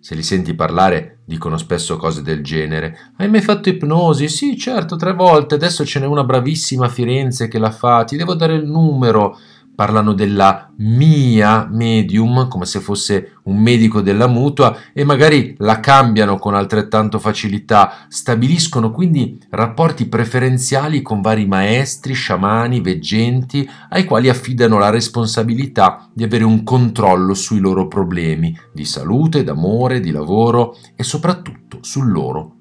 Se 0.00 0.14
li 0.14 0.22
senti 0.22 0.54
parlare, 0.54 1.18
dicono 1.26 1.58
spesso 1.58 1.98
cose 1.98 2.22
del 2.22 2.42
genere. 2.42 3.12
Hai 3.16 3.28
mai 3.28 3.42
fatto 3.42 3.68
ipnosi? 3.68 4.28
Sì, 4.28 4.56
certo, 4.56 4.96
tre 4.96 5.12
volte. 5.12 5.56
Adesso 5.56 5.84
ce 5.84 6.00
n'è 6.00 6.06
una 6.06 6.24
bravissima 6.24 6.86
a 6.86 6.88
Firenze 6.88 7.48
che 7.48 7.58
la 7.58 7.70
fa. 7.70 8.04
Ti 8.04 8.16
devo 8.16 8.34
dare 8.34 8.54
il 8.54 8.66
numero 8.66 9.36
parlano 9.76 10.14
della 10.14 10.72
mia 10.78 11.68
medium 11.70 12.48
come 12.48 12.64
se 12.64 12.80
fosse 12.80 13.36
un 13.44 13.58
medico 13.58 14.00
della 14.00 14.26
mutua 14.26 14.76
e 14.92 15.04
magari 15.04 15.54
la 15.58 15.78
cambiano 15.80 16.38
con 16.38 16.54
altrettanto 16.54 17.18
facilità, 17.18 18.06
stabiliscono 18.08 18.90
quindi 18.90 19.38
rapporti 19.50 20.06
preferenziali 20.06 21.02
con 21.02 21.20
vari 21.20 21.46
maestri, 21.46 22.14
sciamani, 22.14 22.80
veggenti 22.80 23.68
ai 23.90 24.04
quali 24.04 24.30
affidano 24.30 24.78
la 24.78 24.90
responsabilità 24.90 26.08
di 26.12 26.24
avere 26.24 26.44
un 26.44 26.64
controllo 26.64 27.34
sui 27.34 27.60
loro 27.60 27.86
problemi 27.86 28.58
di 28.72 28.86
salute, 28.86 29.44
d'amore, 29.44 30.00
di 30.00 30.10
lavoro 30.10 30.76
e 30.96 31.04
soprattutto 31.04 31.78
sul 31.82 32.10
loro 32.10 32.54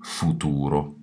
futuro. 0.00 0.94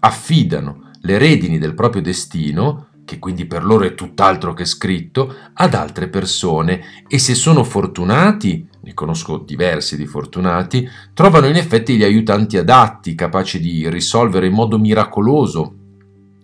Affidano 0.00 0.90
le 1.00 1.18
redini 1.18 1.58
del 1.58 1.74
proprio 1.74 2.00
destino 2.00 2.88
che 3.04 3.18
quindi 3.18 3.46
per 3.46 3.64
loro 3.64 3.84
è 3.84 3.94
tutt'altro 3.94 4.54
che 4.54 4.64
scritto, 4.64 5.34
ad 5.52 5.74
altre 5.74 6.08
persone 6.08 7.04
e 7.06 7.18
se 7.18 7.34
sono 7.34 7.64
fortunati, 7.64 8.66
ne 8.80 8.94
conosco 8.94 9.38
diversi 9.38 9.96
di 9.96 10.06
fortunati, 10.06 10.88
trovano 11.12 11.46
in 11.46 11.56
effetti 11.56 11.96
gli 11.96 12.04
aiutanti 12.04 12.56
adatti, 12.56 13.14
capaci 13.14 13.60
di 13.60 13.88
risolvere 13.88 14.46
in 14.46 14.52
modo 14.52 14.78
miracoloso 14.78 15.74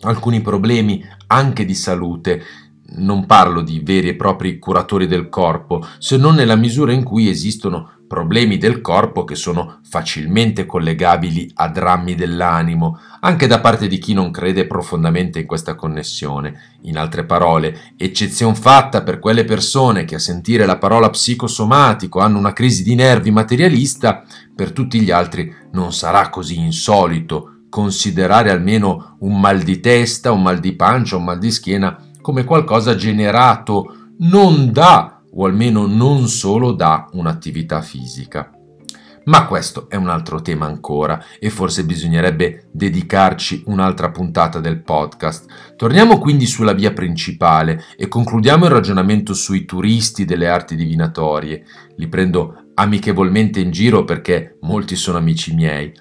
alcuni 0.03 0.41
problemi 0.41 1.05
anche 1.27 1.65
di 1.65 1.75
salute. 1.75 2.43
Non 2.93 3.27
parlo 3.27 3.63
di 3.63 3.81
veri 3.81 4.09
e 4.09 4.17
propri 4.17 4.59
curatori 4.59 5.07
del 5.07 5.29
corpo, 5.29 5.87
se 5.99 6.17
non 6.17 6.35
nella 6.35 6.57
misura 6.57 6.93
in 6.93 7.05
cui 7.05 7.29
esistono 7.29 8.01
problemi 8.11 8.59
del 8.59 8.81
corpo 8.81 9.23
che 9.23 9.37
sono 9.37 9.79
facilmente 9.89 10.67
collegabili 10.67 11.49
a 11.55 11.69
drammi 11.69 12.17
dell'animo, 12.17 12.99
anche 13.21 13.47
da 13.47 13.61
parte 13.61 13.87
di 13.87 13.99
chi 13.99 14.15
non 14.15 14.33
crede 14.33 14.67
profondamente 14.67 15.39
in 15.39 15.47
questa 15.47 15.77
connessione. 15.77 16.79
In 16.83 16.99
altre 16.99 17.25
parole, 17.25 17.93
eccezion 17.97 18.57
fatta 18.57 19.05
per 19.05 19.21
quelle 19.21 19.45
persone 19.45 20.05
che 20.05 20.17
a 20.17 20.19
sentire 20.19 20.67
la 20.67 20.79
parola 20.79 21.09
psicosomatico 21.09 22.19
hanno 22.19 22.39
una 22.39 22.53
crisi 22.53 22.83
di 22.83 22.97
nervi 22.97 23.31
materialista, 23.31 24.25
per 24.53 24.73
tutti 24.73 24.99
gli 24.99 25.13
altri 25.13 25.55
non 25.71 25.93
sarà 25.93 26.31
così 26.31 26.59
insolito 26.59 27.67
considerare 27.69 28.51
almeno 28.51 29.17
un 29.21 29.39
mal 29.39 29.61
di 29.61 29.79
testa, 29.79 30.33
un 30.33 30.43
mal 30.43 30.59
di 30.59 30.73
pancia, 30.75 31.17
un 31.17 31.23
mal 31.23 31.39
di 31.39 31.53
schiena 31.53 32.10
come 32.21 32.45
qualcosa 32.45 32.95
generato 32.95 33.95
non 34.19 34.73
da 34.73 35.23
o 35.33 35.45
almeno 35.45 35.87
non 35.87 36.29
solo 36.29 36.73
da 36.73 37.09
un'attività 37.13 37.81
fisica. 37.81 38.51
Ma 39.25 39.47
questo 39.47 39.89
è 39.89 39.97
un 39.97 40.09
altro 40.09 40.41
tema 40.41 40.67
ancora 40.67 41.23
e 41.39 41.51
forse 41.51 41.85
bisognerebbe 41.85 42.69
dedicarci 42.73 43.65
un'altra 43.67 44.11
puntata 44.11 44.61
del 44.61 44.83
podcast. 44.83 45.75
Torniamo 45.77 46.19
quindi 46.19 46.47
sulla 46.47 46.73
via 46.73 46.93
principale 46.93 47.85
e 47.97 48.09
concludiamo 48.09 48.65
il 48.65 48.71
ragionamento 48.71 49.35
sui 49.35 49.67
turisti 49.67 50.25
delle 50.25 50.49
arti 50.49 50.75
divinatorie. 50.75 51.65
Li 51.97 52.09
prendo 52.09 52.65
amichevolmente 52.75 53.61
in 53.61 53.71
giro 53.71 54.05
perché 54.05 54.57
molti 54.63 54.97
sono 54.97 55.19
amici 55.19 55.55
miei, 55.55 55.93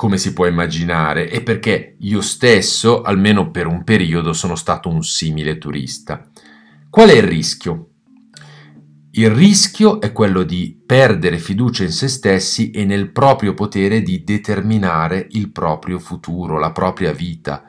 come 0.00 0.16
si 0.16 0.32
può 0.32 0.46
immaginare, 0.46 1.28
e 1.28 1.42
perché 1.42 1.96
io 1.98 2.22
stesso, 2.22 3.02
almeno 3.02 3.50
per 3.50 3.66
un 3.66 3.84
periodo, 3.84 4.32
sono 4.32 4.54
stato 4.54 4.88
un 4.88 5.02
simile 5.02 5.58
turista. 5.58 6.26
Qual 6.88 7.10
è 7.10 7.16
il 7.16 7.22
rischio? 7.22 7.88
Il 9.10 9.28
rischio 9.28 10.00
è 10.00 10.10
quello 10.12 10.42
di 10.42 10.74
perdere 10.86 11.36
fiducia 11.36 11.84
in 11.84 11.92
se 11.92 12.08
stessi 12.08 12.70
e 12.70 12.86
nel 12.86 13.10
proprio 13.10 13.52
potere 13.52 14.00
di 14.00 14.24
determinare 14.24 15.26
il 15.32 15.50
proprio 15.50 15.98
futuro, 15.98 16.58
la 16.58 16.72
propria 16.72 17.12
vita. 17.12 17.64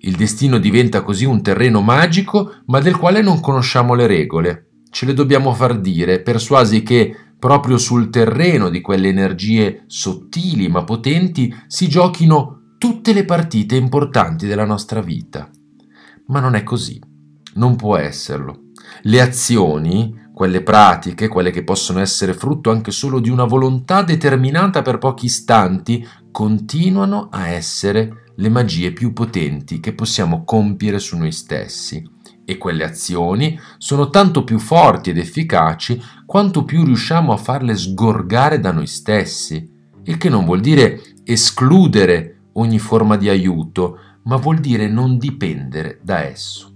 Il 0.00 0.16
destino 0.16 0.58
diventa 0.58 1.02
così 1.02 1.26
un 1.26 1.42
terreno 1.42 1.80
magico, 1.80 2.56
ma 2.66 2.80
del 2.80 2.96
quale 2.96 3.22
non 3.22 3.38
conosciamo 3.38 3.94
le 3.94 4.08
regole. 4.08 4.66
Ce 4.90 5.06
le 5.06 5.14
dobbiamo 5.14 5.54
far 5.54 5.78
dire, 5.78 6.22
persuasi 6.22 6.82
che 6.82 7.14
proprio 7.38 7.78
sul 7.78 8.10
terreno 8.10 8.68
di 8.68 8.80
quelle 8.80 9.08
energie 9.08 9.84
sottili 9.86 10.68
ma 10.68 10.84
potenti, 10.84 11.54
si 11.66 11.88
giochino 11.88 12.74
tutte 12.78 13.12
le 13.12 13.24
partite 13.24 13.76
importanti 13.76 14.46
della 14.46 14.64
nostra 14.64 15.00
vita. 15.00 15.48
Ma 16.26 16.40
non 16.40 16.54
è 16.54 16.62
così, 16.62 17.00
non 17.54 17.76
può 17.76 17.96
esserlo. 17.96 18.64
Le 19.02 19.20
azioni, 19.20 20.26
quelle 20.32 20.62
pratiche, 20.62 21.28
quelle 21.28 21.50
che 21.50 21.64
possono 21.64 22.00
essere 22.00 22.34
frutto 22.34 22.70
anche 22.70 22.90
solo 22.90 23.18
di 23.18 23.28
una 23.28 23.44
volontà 23.44 24.02
determinata 24.02 24.82
per 24.82 24.98
pochi 24.98 25.26
istanti, 25.26 26.06
continuano 26.30 27.28
a 27.30 27.48
essere 27.48 28.24
le 28.36 28.48
magie 28.48 28.92
più 28.92 29.12
potenti 29.12 29.80
che 29.80 29.92
possiamo 29.94 30.44
compiere 30.44 31.00
su 31.00 31.16
noi 31.16 31.32
stessi. 31.32 32.17
E 32.50 32.56
quelle 32.56 32.82
azioni 32.82 33.60
sono 33.76 34.08
tanto 34.08 34.42
più 34.42 34.58
forti 34.58 35.10
ed 35.10 35.18
efficaci 35.18 36.02
quanto 36.24 36.64
più 36.64 36.82
riusciamo 36.82 37.30
a 37.30 37.36
farle 37.36 37.76
sgorgare 37.76 38.58
da 38.58 38.72
noi 38.72 38.86
stessi, 38.86 39.70
il 40.04 40.16
che 40.16 40.30
non 40.30 40.46
vuol 40.46 40.60
dire 40.60 41.02
escludere 41.24 42.44
ogni 42.54 42.78
forma 42.78 43.18
di 43.18 43.28
aiuto, 43.28 43.98
ma 44.22 44.36
vuol 44.36 44.60
dire 44.60 44.88
non 44.88 45.18
dipendere 45.18 46.00
da 46.02 46.24
esso. 46.24 46.72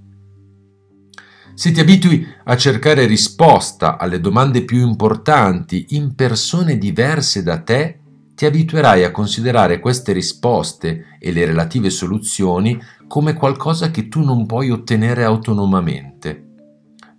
Se 1.54 1.70
ti 1.70 1.80
abitui 1.80 2.26
a 2.44 2.54
cercare 2.58 3.06
risposta 3.06 3.96
alle 3.96 4.20
domande 4.20 4.64
più 4.64 4.86
importanti 4.86 5.86
in 5.90 6.14
persone 6.14 6.76
diverse 6.76 7.42
da 7.42 7.62
te, 7.62 7.98
ti 8.34 8.44
abituerai 8.44 9.04
a 9.04 9.10
considerare 9.10 9.80
queste 9.80 10.12
risposte 10.12 11.16
e 11.18 11.32
le 11.32 11.46
relative 11.46 11.88
soluzioni 11.88 12.78
come 13.12 13.34
qualcosa 13.34 13.90
che 13.90 14.08
tu 14.08 14.24
non 14.24 14.46
puoi 14.46 14.70
ottenere 14.70 15.22
autonomamente. 15.22 16.46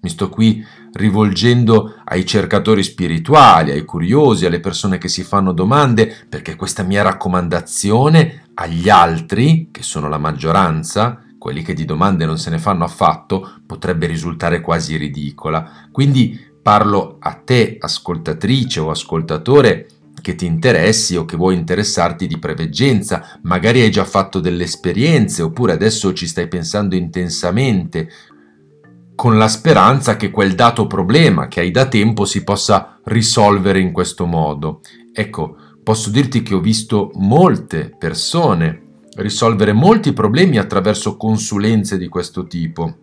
Mi 0.02 0.10
sto 0.10 0.28
qui 0.28 0.66
rivolgendo 0.94 1.98
ai 2.06 2.26
cercatori 2.26 2.82
spirituali, 2.82 3.70
ai 3.70 3.86
curiosi, 3.86 4.48
alle 4.48 4.60
persone 4.60 4.98
che 4.98 5.08
si 5.08 5.22
fanno 5.22 5.52
domande, 5.52 6.26
perché 6.28 6.56
questa 6.56 6.82
mia 6.82 7.04
raccomandazione 7.04 8.50
agli 8.56 8.90
altri, 8.90 9.70
che 9.72 9.84
sono 9.84 10.10
la 10.10 10.18
maggioranza, 10.18 11.22
quelli 11.38 11.62
che 11.62 11.76
di 11.76 11.86
domande 11.86 12.26
non 12.26 12.40
se 12.40 12.50
ne 12.50 12.58
fanno 12.58 12.86
affatto, 12.86 13.60
potrebbe 13.64 14.08
risultare 14.08 14.62
quasi 14.62 14.96
ridicola. 14.98 15.90
Quindi 15.92 16.44
parlo 16.60 17.18
a 17.20 17.34
te, 17.34 17.78
ascoltatrice 17.80 18.80
o 18.80 18.90
ascoltatore, 18.90 19.88
che 20.24 20.36
ti 20.36 20.46
interessi 20.46 21.18
o 21.18 21.26
che 21.26 21.36
vuoi 21.36 21.56
interessarti 21.56 22.28
di 22.28 22.40
preveggenza, 22.40 23.38
magari 23.42 23.82
hai 23.82 23.92
già 23.92 24.06
fatto 24.06 24.40
delle 24.40 24.64
esperienze 24.64 25.42
oppure 25.42 25.74
adesso 25.74 26.14
ci 26.14 26.28
stai 26.28 26.48
pensando 26.48 26.96
intensamente, 26.96 28.10
con 29.16 29.38
la 29.38 29.50
speranza 29.50 30.16
che 30.16 30.32
quel 30.32 30.56
dato 30.56 30.88
problema 30.88 31.50
che 31.50 31.60
hai 31.60 31.72
da 31.72 31.88
tempo 31.88 32.24
si 32.24 32.46
possa 32.46 33.02
risolvere 33.04 33.82
in 33.82 33.92
questo 33.92 34.26
modo. 34.26 34.80
Ecco, 35.12 35.58
posso 35.84 36.10
dirti 36.10 36.42
che 36.42 36.56
ho 36.56 36.62
visto 36.62 37.12
molte 37.16 37.94
persone 38.00 39.02
risolvere 39.18 39.74
molti 39.74 40.14
problemi 40.14 40.58
attraverso 40.58 41.18
consulenze 41.18 41.98
di 41.98 42.08
questo 42.08 42.48
tipo 42.48 43.03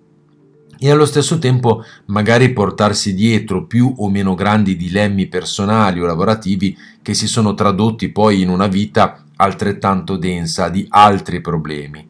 e 0.83 0.91
allo 0.91 1.05
stesso 1.05 1.39
tempo 1.39 1.85
magari 2.07 2.55
portarsi 2.55 3.13
dietro 3.13 3.67
più 3.67 3.93
o 3.99 4.09
meno 4.09 4.35
grandi 4.35 4.77
dilemmi 4.77 5.27
personali 5.27 6.01
o 6.01 6.07
lavorativi 6.07 6.75
che 7.03 7.13
si 7.13 7.29
sono 7.29 7.53
tradotti 7.53 8.09
poi 8.09 8.41
in 8.41 8.49
una 8.49 8.67
vita 8.67 9.27
altrettanto 9.37 10.17
densa 10.17 10.71
di 10.71 10.87
altri 10.89 11.43
problemi. 11.43 12.09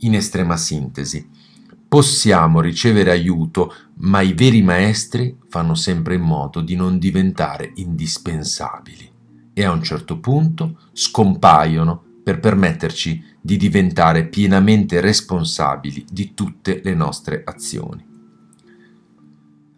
In 0.00 0.14
estrema 0.16 0.56
sintesi, 0.56 1.24
possiamo 1.86 2.60
ricevere 2.60 3.12
aiuto, 3.12 3.72
ma 3.98 4.22
i 4.22 4.32
veri 4.32 4.60
maestri 4.62 5.38
fanno 5.48 5.76
sempre 5.76 6.16
in 6.16 6.22
modo 6.22 6.60
di 6.60 6.74
non 6.74 6.98
diventare 6.98 7.70
indispensabili 7.76 9.08
e 9.52 9.64
a 9.64 9.70
un 9.70 9.84
certo 9.84 10.18
punto 10.18 10.78
scompaiono 10.92 12.02
per 12.24 12.40
permetterci 12.40 13.22
di 13.40 13.58
diventare 13.58 14.24
pienamente 14.24 15.00
responsabili 15.00 16.06
di 16.10 16.32
tutte 16.32 16.80
le 16.82 16.94
nostre 16.94 17.42
azioni. 17.44 18.12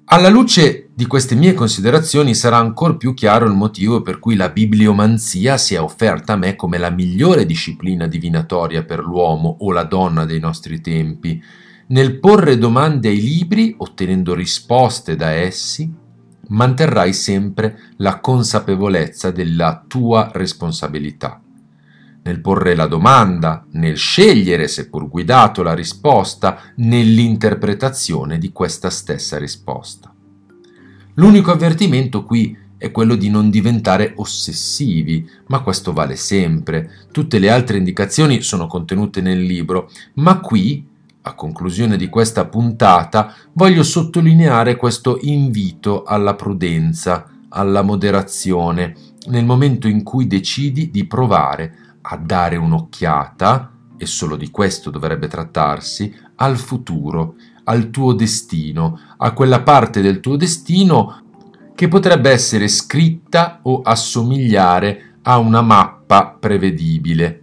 Alla 0.09 0.29
luce 0.29 0.91
di 0.95 1.05
queste 1.07 1.35
mie 1.35 1.53
considerazioni 1.53 2.33
sarà 2.37 2.59
ancora 2.59 2.95
più 2.95 3.13
chiaro 3.13 3.47
il 3.47 3.55
motivo 3.55 4.03
per 4.03 4.21
cui 4.21 4.37
la 4.37 4.51
bibliomanzia 4.51 5.57
si 5.57 5.75
è 5.75 5.81
offerta 5.81 6.35
a 6.35 6.37
me 6.37 6.55
come 6.55 6.79
la 6.79 6.91
migliore 6.91 7.45
disciplina 7.45 8.07
divinatoria 8.07 8.85
per 8.85 9.01
l'uomo 9.01 9.57
o 9.59 9.73
la 9.73 9.83
donna 9.83 10.25
dei 10.25 10.39
nostri 10.39 10.81
tempi. 10.81 11.43
Nel 11.89 12.21
porre 12.21 12.57
domande 12.57 13.09
ai 13.09 13.21
libri, 13.21 13.75
ottenendo 13.77 14.33
risposte 14.33 15.17
da 15.17 15.31
essi, 15.31 15.93
manterrai 16.49 17.13
sempre 17.13 17.77
la 17.97 18.21
consapevolezza 18.21 19.33
della 19.33 19.85
tua 19.89 20.31
responsabilità 20.33 21.41
nel 22.27 22.41
porre 22.41 22.75
la 22.75 22.87
domanda, 22.87 23.65
nel 23.73 23.97
scegliere, 23.97 24.67
seppur 24.67 25.09
guidato, 25.09 25.63
la 25.63 25.75
risposta, 25.75 26.61
nell'interpretazione 26.77 28.39
di 28.39 28.51
questa 28.51 28.91
stessa 28.91 29.39
risposta. 29.39 30.13
L'unico 31.15 31.53
avvertimento 31.53 32.25
qui 32.25 32.57
è 32.77 32.91
quello 32.91 33.15
di 33.15 33.31
non 33.31 33.49
diventare 33.49 34.13
ossessivi, 34.17 35.27
ma 35.47 35.61
questo 35.61 35.93
vale 35.93 36.17
sempre. 36.17 37.07
Tutte 37.13 37.39
le 37.39 37.49
altre 37.49 37.79
indicazioni 37.79 38.43
sono 38.43 38.67
contenute 38.67 39.21
nel 39.21 39.41
libro, 39.41 39.89
ma 40.15 40.41
qui, 40.41 40.85
a 41.23 41.35
conclusione 41.35 41.97
di 41.97 42.09
questa 42.09 42.47
puntata, 42.47 43.33
voglio 43.53 43.85
sottolineare 43.85 44.75
questo 44.75 45.19
invito 45.23 46.03
alla 46.03 46.35
prudenza, 46.35 47.31
alla 47.51 47.83
moderazione, 47.83 48.95
nel 49.29 49.45
momento 49.45 49.87
in 49.87 50.03
cui 50.03 50.27
decidi 50.27 50.91
di 50.91 51.05
provare 51.07 51.86
a 52.09 52.17
dare 52.17 52.57
un'occhiata, 52.57 53.73
e 53.97 54.07
solo 54.07 54.37
di 54.37 54.51
questo 54.51 54.91
dovrebbe 54.91 55.27
trattarsi, 55.27 56.15
al 56.37 56.57
futuro, 56.57 57.35
al 57.65 57.91
tuo 57.91 58.13
destino, 58.13 58.99
a 59.17 59.33
quella 59.33 59.63
parte 59.63 60.01
del 60.01 60.21
tuo 60.21 60.37
destino 60.37 61.23
che 61.75 61.89
potrebbe 61.89 62.31
essere 62.31 62.69
scritta 62.69 63.61
o 63.63 63.81
assomigliare 63.83 65.19
a 65.23 65.39
una 65.39 65.63
mappa 65.63 66.37
prevedibile. 66.39 67.43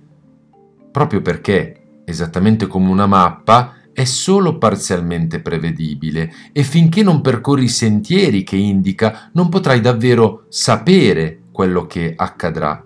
Proprio 0.91 1.21
perché, 1.21 2.01
esattamente 2.05 2.67
come 2.67 2.89
una 2.89 3.07
mappa, 3.07 3.75
è 3.91 4.05
solo 4.05 4.57
parzialmente 4.57 5.39
prevedibile 5.39 6.33
e 6.51 6.63
finché 6.63 7.03
non 7.03 7.21
percorri 7.21 7.65
i 7.65 7.69
sentieri 7.69 8.43
che 8.43 8.55
indica 8.55 9.29
non 9.33 9.49
potrai 9.49 9.81
davvero 9.81 10.45
sapere 10.49 11.43
quello 11.51 11.85
che 11.85 12.13
accadrà 12.15 12.83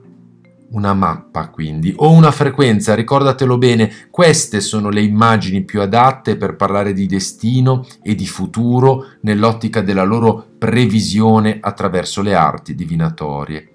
una 0.69 0.93
mappa 0.93 1.49
quindi, 1.49 1.93
o 1.97 2.11
una 2.11 2.31
frequenza, 2.31 2.93
ricordatelo 2.93 3.57
bene, 3.57 3.91
queste 4.09 4.59
sono 4.59 4.89
le 4.89 5.01
immagini 5.01 5.63
più 5.63 5.81
adatte 5.81 6.35
per 6.35 6.55
parlare 6.55 6.93
di 6.93 7.05
destino 7.05 7.85
e 8.01 8.15
di 8.15 8.27
futuro 8.27 9.05
nell'ottica 9.21 9.81
della 9.81 10.03
loro 10.03 10.45
previsione 10.57 11.59
attraverso 11.61 12.21
le 12.21 12.33
arti 12.33 12.75
divinatorie. 12.75 13.69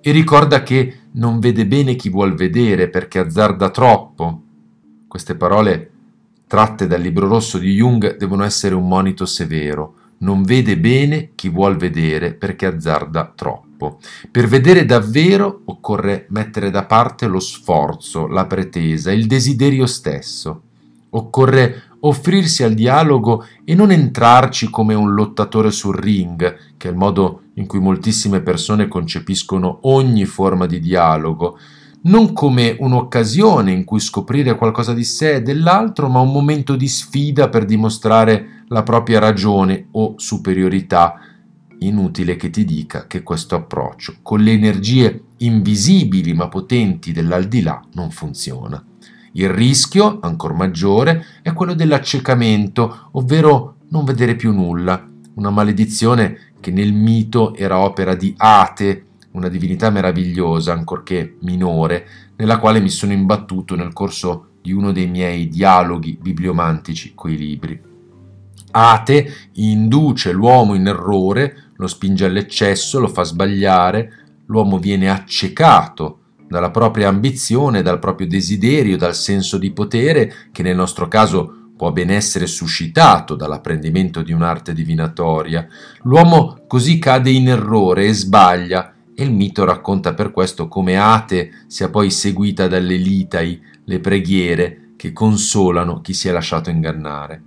E 0.00 0.12
ricorda 0.12 0.62
che 0.62 0.98
non 1.12 1.40
vede 1.40 1.66
bene 1.66 1.94
chi 1.94 2.08
vuol 2.08 2.34
vedere 2.34 2.88
perché 2.88 3.18
azzarda 3.18 3.70
troppo. 3.70 4.42
Queste 5.06 5.36
parole 5.36 5.90
tratte 6.46 6.86
dal 6.86 7.00
libro 7.00 7.28
rosso 7.28 7.58
di 7.58 7.74
Jung 7.74 8.16
devono 8.16 8.44
essere 8.44 8.74
un 8.74 8.86
monito 8.88 9.26
severo. 9.26 9.94
Non 10.18 10.42
vede 10.42 10.78
bene 10.78 11.30
chi 11.34 11.48
vuol 11.48 11.76
vedere 11.76 12.34
perché 12.34 12.66
azzarda 12.66 13.32
troppo 13.34 13.69
troppo. 13.80 13.98
Per 14.30 14.46
vedere 14.46 14.84
davvero 14.84 15.62
occorre 15.64 16.26
mettere 16.28 16.70
da 16.70 16.84
parte 16.84 17.26
lo 17.26 17.40
sforzo, 17.40 18.26
la 18.26 18.44
pretesa, 18.44 19.10
il 19.10 19.26
desiderio 19.26 19.86
stesso. 19.86 20.62
Occorre 21.10 21.84
offrirsi 22.00 22.62
al 22.62 22.74
dialogo 22.74 23.44
e 23.64 23.74
non 23.74 23.90
entrarci 23.90 24.70
come 24.70 24.94
un 24.94 25.14
lottatore 25.14 25.70
sul 25.70 25.96
ring, 25.96 26.56
che 26.76 26.88
è 26.88 26.90
il 26.90 26.96
modo 26.96 27.42
in 27.54 27.66
cui 27.66 27.80
moltissime 27.80 28.40
persone 28.40 28.86
concepiscono 28.86 29.78
ogni 29.82 30.24
forma 30.24 30.66
di 30.66 30.78
dialogo, 30.78 31.58
non 32.02 32.32
come 32.32 32.76
un'occasione 32.78 33.72
in 33.72 33.84
cui 33.84 34.00
scoprire 34.00 34.56
qualcosa 34.56 34.94
di 34.94 35.04
sé 35.04 35.34
e 35.34 35.42
dell'altro, 35.42 36.08
ma 36.08 36.20
un 36.20 36.32
momento 36.32 36.74
di 36.74 36.88
sfida 36.88 37.50
per 37.50 37.66
dimostrare 37.66 38.64
la 38.68 38.82
propria 38.82 39.18
ragione 39.18 39.88
o 39.90 40.14
superiorità 40.16 41.29
Inutile 41.82 42.36
che 42.36 42.50
ti 42.50 42.64
dica 42.64 43.06
che 43.06 43.22
questo 43.22 43.54
approccio 43.54 44.16
con 44.20 44.40
le 44.40 44.52
energie 44.52 45.22
invisibili 45.38 46.34
ma 46.34 46.48
potenti 46.48 47.12
dell'aldilà 47.12 47.82
non 47.94 48.10
funziona. 48.10 48.84
Il 49.32 49.48
rischio, 49.48 50.18
ancora 50.20 50.54
maggiore, 50.54 51.24
è 51.40 51.52
quello 51.52 51.72
dell'accecamento, 51.72 53.08
ovvero 53.12 53.76
non 53.88 54.04
vedere 54.04 54.36
più 54.36 54.52
nulla, 54.52 55.08
una 55.34 55.50
maledizione 55.50 56.52
che 56.60 56.70
nel 56.70 56.92
mito 56.92 57.54
era 57.54 57.78
opera 57.78 58.14
di 58.14 58.34
Ate, 58.36 59.06
una 59.32 59.48
divinità 59.48 59.88
meravigliosa, 59.88 60.72
ancorché 60.72 61.36
minore, 61.42 62.06
nella 62.36 62.58
quale 62.58 62.80
mi 62.80 62.90
sono 62.90 63.12
imbattuto 63.12 63.74
nel 63.74 63.92
corso 63.92 64.48
di 64.60 64.72
uno 64.72 64.92
dei 64.92 65.06
miei 65.06 65.48
dialoghi 65.48 66.18
bibliomantici 66.20 67.12
coi 67.14 67.36
libri. 67.38 67.80
Ate 68.72 69.34
induce 69.54 70.32
l'uomo 70.32 70.74
in 70.74 70.86
errore, 70.86 71.69
lo 71.80 71.86
spinge 71.86 72.26
all'eccesso, 72.26 73.00
lo 73.00 73.08
fa 73.08 73.22
sbagliare, 73.22 74.12
l'uomo 74.46 74.78
viene 74.78 75.08
accecato 75.08 76.18
dalla 76.46 76.70
propria 76.70 77.08
ambizione, 77.08 77.80
dal 77.80 77.98
proprio 77.98 78.26
desiderio, 78.26 78.98
dal 78.98 79.14
senso 79.14 79.56
di 79.56 79.70
potere, 79.70 80.32
che 80.52 80.62
nel 80.62 80.76
nostro 80.76 81.08
caso 81.08 81.70
può 81.74 81.90
ben 81.90 82.10
essere 82.10 82.46
suscitato 82.46 83.34
dall'apprendimento 83.34 84.20
di 84.20 84.32
un'arte 84.32 84.74
divinatoria. 84.74 85.66
L'uomo 86.02 86.64
così 86.66 86.98
cade 86.98 87.30
in 87.30 87.48
errore 87.48 88.06
e 88.06 88.12
sbaglia, 88.12 88.94
e 89.14 89.22
il 89.22 89.32
mito 89.32 89.64
racconta 89.64 90.12
per 90.12 90.32
questo 90.32 90.68
come 90.68 90.98
Ate 90.98 91.64
sia 91.66 91.88
poi 91.88 92.10
seguita 92.10 92.68
dalle 92.68 92.96
litai, 92.96 93.58
le 93.84 94.00
preghiere 94.00 94.92
che 94.96 95.12
consolano 95.12 96.02
chi 96.02 96.12
si 96.12 96.28
è 96.28 96.32
lasciato 96.32 96.68
ingannare. 96.68 97.42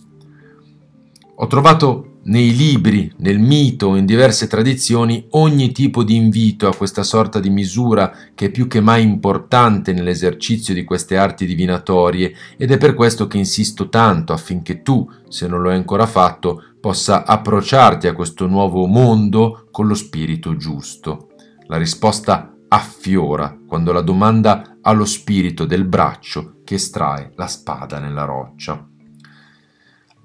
Ho 1.36 1.46
trovato 1.46 2.13
nei 2.26 2.56
libri, 2.56 3.12
nel 3.18 3.40
mito, 3.40 3.96
in 3.96 4.06
diverse 4.06 4.48
tradizioni, 4.48 5.26
ogni 5.32 5.72
tipo 5.72 6.04
di 6.04 6.16
invito 6.16 6.68
a 6.68 6.76
questa 6.76 7.04
sorta 7.04 7.40
di 7.40 7.50
misura 7.50 8.16
che 8.34 8.46
è 8.46 8.50
più 8.52 8.68
che 8.68 8.80
mai 8.80 9.04
importante 9.04 9.92
nell'esercizio 9.94 10.74
di 10.74 10.84
queste 10.84 11.18
arti 11.18 11.46
divinatorie 11.46 12.34
ed 12.58 12.72
è 12.72 12.78
per 12.78 12.94
questo 12.94 13.28
che 13.28 13.38
insisto 13.38 13.90
tanto 13.90 14.34
affinché 14.34 14.82
tu, 14.82 15.10
se 15.28 15.48
non 15.48 15.62
lo 15.62 15.70
hai 15.70 15.76
ancora 15.76 16.06
fatto, 16.06 16.64
possa 16.80 17.26
approcciarti 17.26 18.08
a 18.08 18.14
questo 18.14 18.48
nuovo 18.48 18.86
mondo 18.86 19.68
con 19.72 19.88
lo 19.88 19.96
spirito 19.96 20.56
giusto. 20.56 21.30
La 21.68 21.78
risposta 21.78 22.54
affiora 22.68 23.58
quando 23.68 23.92
la 23.92 24.02
domanda 24.02 24.78
ha 24.82 24.92
lo 24.92 25.06
spirito 25.06 25.66
del 25.66 25.86
braccio 25.86 26.62
che 26.64 26.76
estrae 26.76 27.32
la 27.36 27.48
spada 27.48 28.00
nella 28.00 28.26
roccia. 28.26 28.88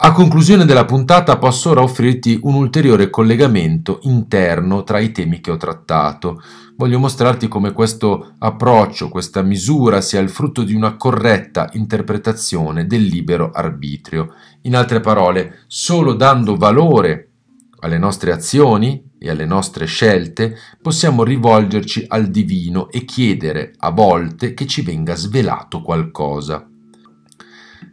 A 0.01 0.13
conclusione 0.13 0.65
della 0.65 0.85
puntata 0.85 1.39
posso 1.39 1.71
ora 1.71 1.83
offrirti 1.83 2.39
un 2.45 2.55
ulteriore 2.55 3.11
collegamento 3.11 3.99
interno 4.03 4.85
tra 4.85 5.01
i 5.01 5.11
temi 5.11 5.41
che 5.41 5.51
ho 5.51 5.57
trattato. 5.57 6.41
Voglio 6.77 7.01
mostrarti 7.01 7.49
come 7.49 7.73
questo 7.73 8.35
approccio, 8.39 9.09
questa 9.09 9.43
misura 9.43 10.01
sia 10.01 10.21
il 10.21 10.29
frutto 10.29 10.63
di 10.63 10.73
una 10.73 10.95
corretta 10.95 11.69
interpretazione 11.73 12.87
del 12.87 13.03
libero 13.03 13.51
arbitrio. 13.51 14.35
In 14.63 14.77
altre 14.77 15.01
parole, 15.01 15.65
solo 15.67 16.15
dando 16.15 16.55
valore 16.55 17.31
alle 17.81 17.99
nostre 17.99 18.31
azioni 18.31 19.03
e 19.19 19.29
alle 19.29 19.47
nostre 19.47 19.87
scelte 19.87 20.57
possiamo 20.81 21.25
rivolgerci 21.25 22.05
al 22.07 22.29
divino 22.29 22.89
e 22.89 23.05
chiedere 23.05 23.73
a 23.79 23.91
volte 23.91 24.55
che 24.55 24.65
ci 24.67 24.83
venga 24.83 25.17
svelato 25.17 25.83
qualcosa. 25.83 26.69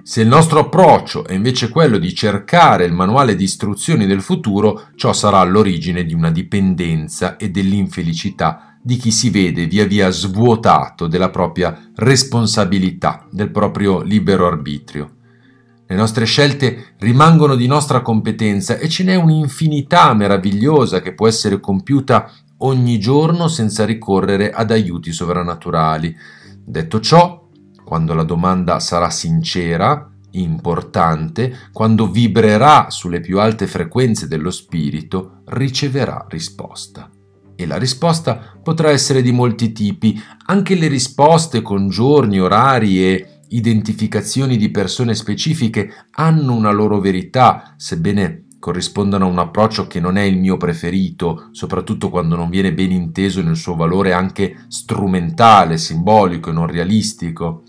Se 0.03 0.21
il 0.21 0.27
nostro 0.27 0.59
approccio 0.59 1.25
è 1.25 1.33
invece 1.33 1.69
quello 1.69 1.97
di 1.97 2.13
cercare 2.13 2.85
il 2.85 2.93
manuale 2.93 3.35
di 3.35 3.43
istruzioni 3.43 4.05
del 4.05 4.21
futuro, 4.21 4.89
ciò 4.95 5.13
sarà 5.13 5.43
l'origine 5.43 6.05
di 6.05 6.13
una 6.13 6.31
dipendenza 6.31 7.37
e 7.37 7.49
dell'infelicità 7.49 8.77
di 8.81 8.97
chi 8.97 9.09
si 9.09 9.31
vede 9.31 9.65
via 9.65 9.85
via 9.85 10.11
svuotato 10.11 11.07
della 11.07 11.29
propria 11.29 11.89
responsabilità, 11.95 13.27
del 13.31 13.49
proprio 13.49 14.01
libero 14.01 14.45
arbitrio. 14.45 15.09
Le 15.87 15.95
nostre 15.95 16.25
scelte 16.25 16.93
rimangono 16.99 17.55
di 17.55 17.67
nostra 17.67 18.01
competenza 18.01 18.77
e 18.77 18.89
ce 18.89 19.03
n'è 19.03 19.15
un'infinità 19.15 20.13
meravigliosa 20.13 21.01
che 21.01 21.13
può 21.13 21.27
essere 21.27 21.59
compiuta 21.59 22.31
ogni 22.59 22.99
giorno 22.99 23.47
senza 23.47 23.85
ricorrere 23.85 24.51
ad 24.51 24.71
aiuti 24.71 25.11
sovrannaturali. 25.11 26.15
Detto 26.63 26.99
ciò, 26.99 27.44
quando 27.85 28.13
la 28.13 28.23
domanda 28.23 28.79
sarà 28.79 29.09
sincera, 29.09 30.09
importante, 30.31 31.55
quando 31.71 32.09
vibrerà 32.09 32.89
sulle 32.89 33.21
più 33.21 33.39
alte 33.39 33.67
frequenze 33.67 34.27
dello 34.27 34.51
spirito, 34.51 35.41
riceverà 35.45 36.25
risposta. 36.27 37.09
E 37.55 37.65
la 37.65 37.77
risposta 37.77 38.57
potrà 38.61 38.89
essere 38.89 39.21
di 39.21 39.31
molti 39.31 39.71
tipi, 39.71 40.21
anche 40.47 40.75
le 40.75 40.87
risposte 40.87 41.61
con 41.61 41.87
giorni, 41.87 42.41
orari 42.41 43.01
e 43.05 43.41
identificazioni 43.49 44.57
di 44.57 44.69
persone 44.69 45.15
specifiche 45.15 46.07
hanno 46.11 46.53
una 46.53 46.71
loro 46.71 46.99
verità, 46.99 47.75
sebbene 47.77 48.45
corrispondano 48.65 49.25
a 49.25 49.29
un 49.29 49.37
approccio 49.37 49.85
che 49.85 49.99
non 49.99 50.17
è 50.17 50.23
il 50.23 50.39
mio 50.39 50.57
preferito, 50.57 51.49
soprattutto 51.51 52.09
quando 52.09 52.35
non 52.35 52.49
viene 52.49 52.73
ben 52.73 52.91
inteso 52.91 53.43
nel 53.43 53.55
suo 53.55 53.75
valore 53.75 54.11
anche 54.11 54.65
strumentale, 54.69 55.77
simbolico 55.77 56.49
e 56.49 56.53
non 56.53 56.65
realistico. 56.65 57.64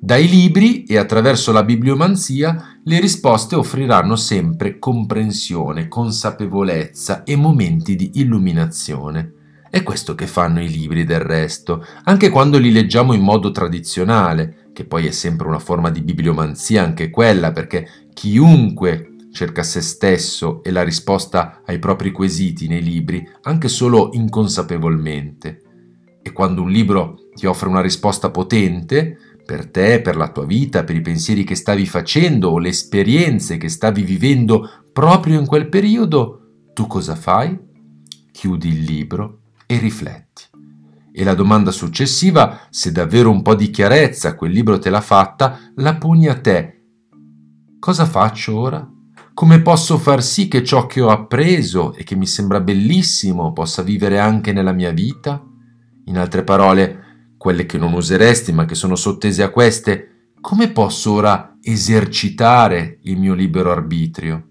Dai 0.00 0.28
libri 0.28 0.84
e 0.84 0.96
attraverso 0.96 1.50
la 1.50 1.64
bibliomanzia 1.64 2.78
le 2.84 3.00
risposte 3.00 3.56
offriranno 3.56 4.14
sempre 4.14 4.78
comprensione, 4.78 5.88
consapevolezza 5.88 7.24
e 7.24 7.34
momenti 7.34 7.96
di 7.96 8.12
illuminazione. 8.14 9.32
È 9.68 9.82
questo 9.82 10.14
che 10.14 10.28
fanno 10.28 10.62
i 10.62 10.68
libri 10.68 11.04
del 11.04 11.18
resto, 11.18 11.84
anche 12.04 12.28
quando 12.30 12.58
li 12.58 12.70
leggiamo 12.70 13.12
in 13.12 13.22
modo 13.22 13.50
tradizionale, 13.50 14.68
che 14.72 14.84
poi 14.84 15.06
è 15.08 15.10
sempre 15.10 15.48
una 15.48 15.58
forma 15.58 15.90
di 15.90 16.00
bibliomanzia 16.02 16.84
anche 16.84 17.10
quella, 17.10 17.50
perché 17.50 17.88
chiunque 18.14 19.14
cerca 19.32 19.64
se 19.64 19.80
stesso 19.80 20.62
e 20.62 20.70
la 20.70 20.84
risposta 20.84 21.62
ai 21.66 21.80
propri 21.80 22.12
quesiti 22.12 22.68
nei 22.68 22.82
libri, 22.82 23.28
anche 23.42 23.66
solo 23.66 24.10
inconsapevolmente. 24.12 25.62
E 26.22 26.32
quando 26.32 26.62
un 26.62 26.70
libro 26.70 27.16
ti 27.34 27.46
offre 27.46 27.68
una 27.68 27.80
risposta 27.80 28.30
potente, 28.30 29.16
per 29.48 29.70
te, 29.70 30.02
per 30.02 30.14
la 30.14 30.28
tua 30.28 30.44
vita, 30.44 30.84
per 30.84 30.94
i 30.94 31.00
pensieri 31.00 31.42
che 31.42 31.54
stavi 31.54 31.86
facendo 31.86 32.50
o 32.50 32.58
le 32.58 32.68
esperienze 32.68 33.56
che 33.56 33.70
stavi 33.70 34.02
vivendo 34.02 34.68
proprio 34.92 35.40
in 35.40 35.46
quel 35.46 35.70
periodo, 35.70 36.66
tu 36.74 36.86
cosa 36.86 37.14
fai? 37.14 37.58
Chiudi 38.30 38.68
il 38.68 38.82
libro 38.82 39.44
e 39.64 39.78
rifletti. 39.78 40.42
E 41.10 41.24
la 41.24 41.32
domanda 41.32 41.70
successiva, 41.70 42.66
se 42.68 42.92
davvero 42.92 43.30
un 43.30 43.40
po' 43.40 43.54
di 43.54 43.70
chiarezza 43.70 44.34
quel 44.34 44.52
libro 44.52 44.78
te 44.78 44.90
l'ha 44.90 45.00
fatta, 45.00 45.58
la 45.76 45.96
poni 45.96 46.28
a 46.28 46.38
te. 46.38 46.82
Cosa 47.78 48.04
faccio 48.04 48.54
ora? 48.54 48.86
Come 49.32 49.62
posso 49.62 49.96
far 49.96 50.22
sì 50.22 50.46
che 50.48 50.62
ciò 50.62 50.84
che 50.84 51.00
ho 51.00 51.08
appreso 51.08 51.94
e 51.94 52.04
che 52.04 52.16
mi 52.16 52.26
sembra 52.26 52.60
bellissimo 52.60 53.54
possa 53.54 53.80
vivere 53.80 54.18
anche 54.18 54.52
nella 54.52 54.72
mia 54.72 54.90
vita? 54.90 55.42
In 56.04 56.18
altre 56.18 56.44
parole, 56.44 57.07
quelle 57.38 57.64
che 57.64 57.78
non 57.78 57.94
useresti 57.94 58.52
ma 58.52 58.66
che 58.66 58.74
sono 58.74 58.96
sottese 58.96 59.42
a 59.42 59.48
queste, 59.48 60.32
come 60.40 60.70
posso 60.70 61.12
ora 61.12 61.56
esercitare 61.62 62.98
il 63.02 63.18
mio 63.18 63.32
libero 63.32 63.70
arbitrio? 63.70 64.42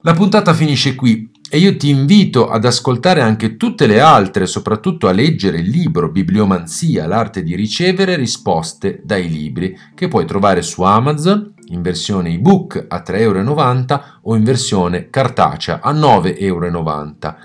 La 0.00 0.14
puntata 0.14 0.54
finisce 0.54 0.94
qui 0.94 1.28
e 1.48 1.58
io 1.58 1.76
ti 1.76 1.88
invito 1.88 2.48
ad 2.48 2.64
ascoltare 2.64 3.20
anche 3.20 3.56
tutte 3.56 3.86
le 3.86 4.00
altre, 4.00 4.46
soprattutto 4.46 5.08
a 5.08 5.12
leggere 5.12 5.58
il 5.58 5.68
libro 5.68 6.10
Bibliomanzia, 6.10 7.06
l'arte 7.06 7.42
di 7.42 7.54
ricevere 7.54 8.16
risposte 8.16 9.00
dai 9.04 9.28
libri, 9.28 9.76
che 9.94 10.08
puoi 10.08 10.26
trovare 10.26 10.62
su 10.62 10.82
Amazon 10.82 11.54
in 11.66 11.82
versione 11.82 12.30
ebook 12.30 12.86
a 12.88 13.02
3,90 13.04 13.20
euro 13.20 14.04
o 14.22 14.36
in 14.36 14.44
versione 14.44 15.08
cartacea 15.08 15.80
a 15.80 15.92
9,90 15.92 16.34
euro. 16.38 17.36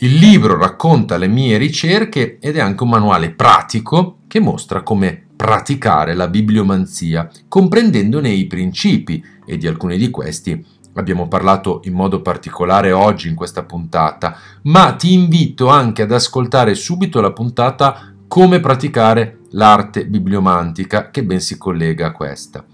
Il 0.00 0.14
libro 0.14 0.56
racconta 0.56 1.16
le 1.16 1.26
mie 1.26 1.58
ricerche 1.58 2.38
ed 2.38 2.56
è 2.56 2.60
anche 2.60 2.84
un 2.84 2.90
manuale 2.90 3.30
pratico 3.30 4.18
che 4.28 4.38
mostra 4.38 4.82
come 4.82 5.20
praticare 5.34 6.14
la 6.14 6.28
bibliomanzia, 6.28 7.28
comprendendone 7.48 8.28
i 8.28 8.46
principi 8.46 9.20
e 9.44 9.56
di 9.56 9.66
alcuni 9.66 9.96
di 9.96 10.08
questi 10.10 10.64
abbiamo 10.94 11.28
parlato 11.28 11.80
in 11.84 11.94
modo 11.94 12.22
particolare 12.22 12.92
oggi 12.92 13.28
in 13.28 13.34
questa 13.34 13.62
puntata, 13.62 14.36
ma 14.62 14.92
ti 14.92 15.12
invito 15.12 15.68
anche 15.68 16.02
ad 16.02 16.12
ascoltare 16.12 16.74
subito 16.74 17.20
la 17.20 17.32
puntata 17.32 18.12
come 18.26 18.60
praticare 18.60 19.38
l'arte 19.50 20.06
bibliomantica 20.06 21.10
che 21.10 21.24
ben 21.24 21.40
si 21.40 21.56
collega 21.56 22.06
a 22.06 22.12
questa. 22.12 22.64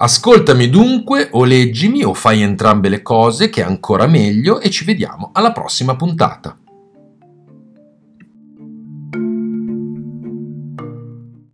Ascoltami 0.00 0.68
dunque 0.70 1.28
o 1.32 1.42
leggimi 1.42 2.04
o 2.04 2.14
fai 2.14 2.40
entrambe 2.40 2.88
le 2.88 3.02
cose 3.02 3.50
che 3.50 3.62
è 3.62 3.64
ancora 3.64 4.06
meglio 4.06 4.60
e 4.60 4.70
ci 4.70 4.84
vediamo 4.84 5.30
alla 5.32 5.50
prossima 5.50 5.96
puntata. 5.96 6.56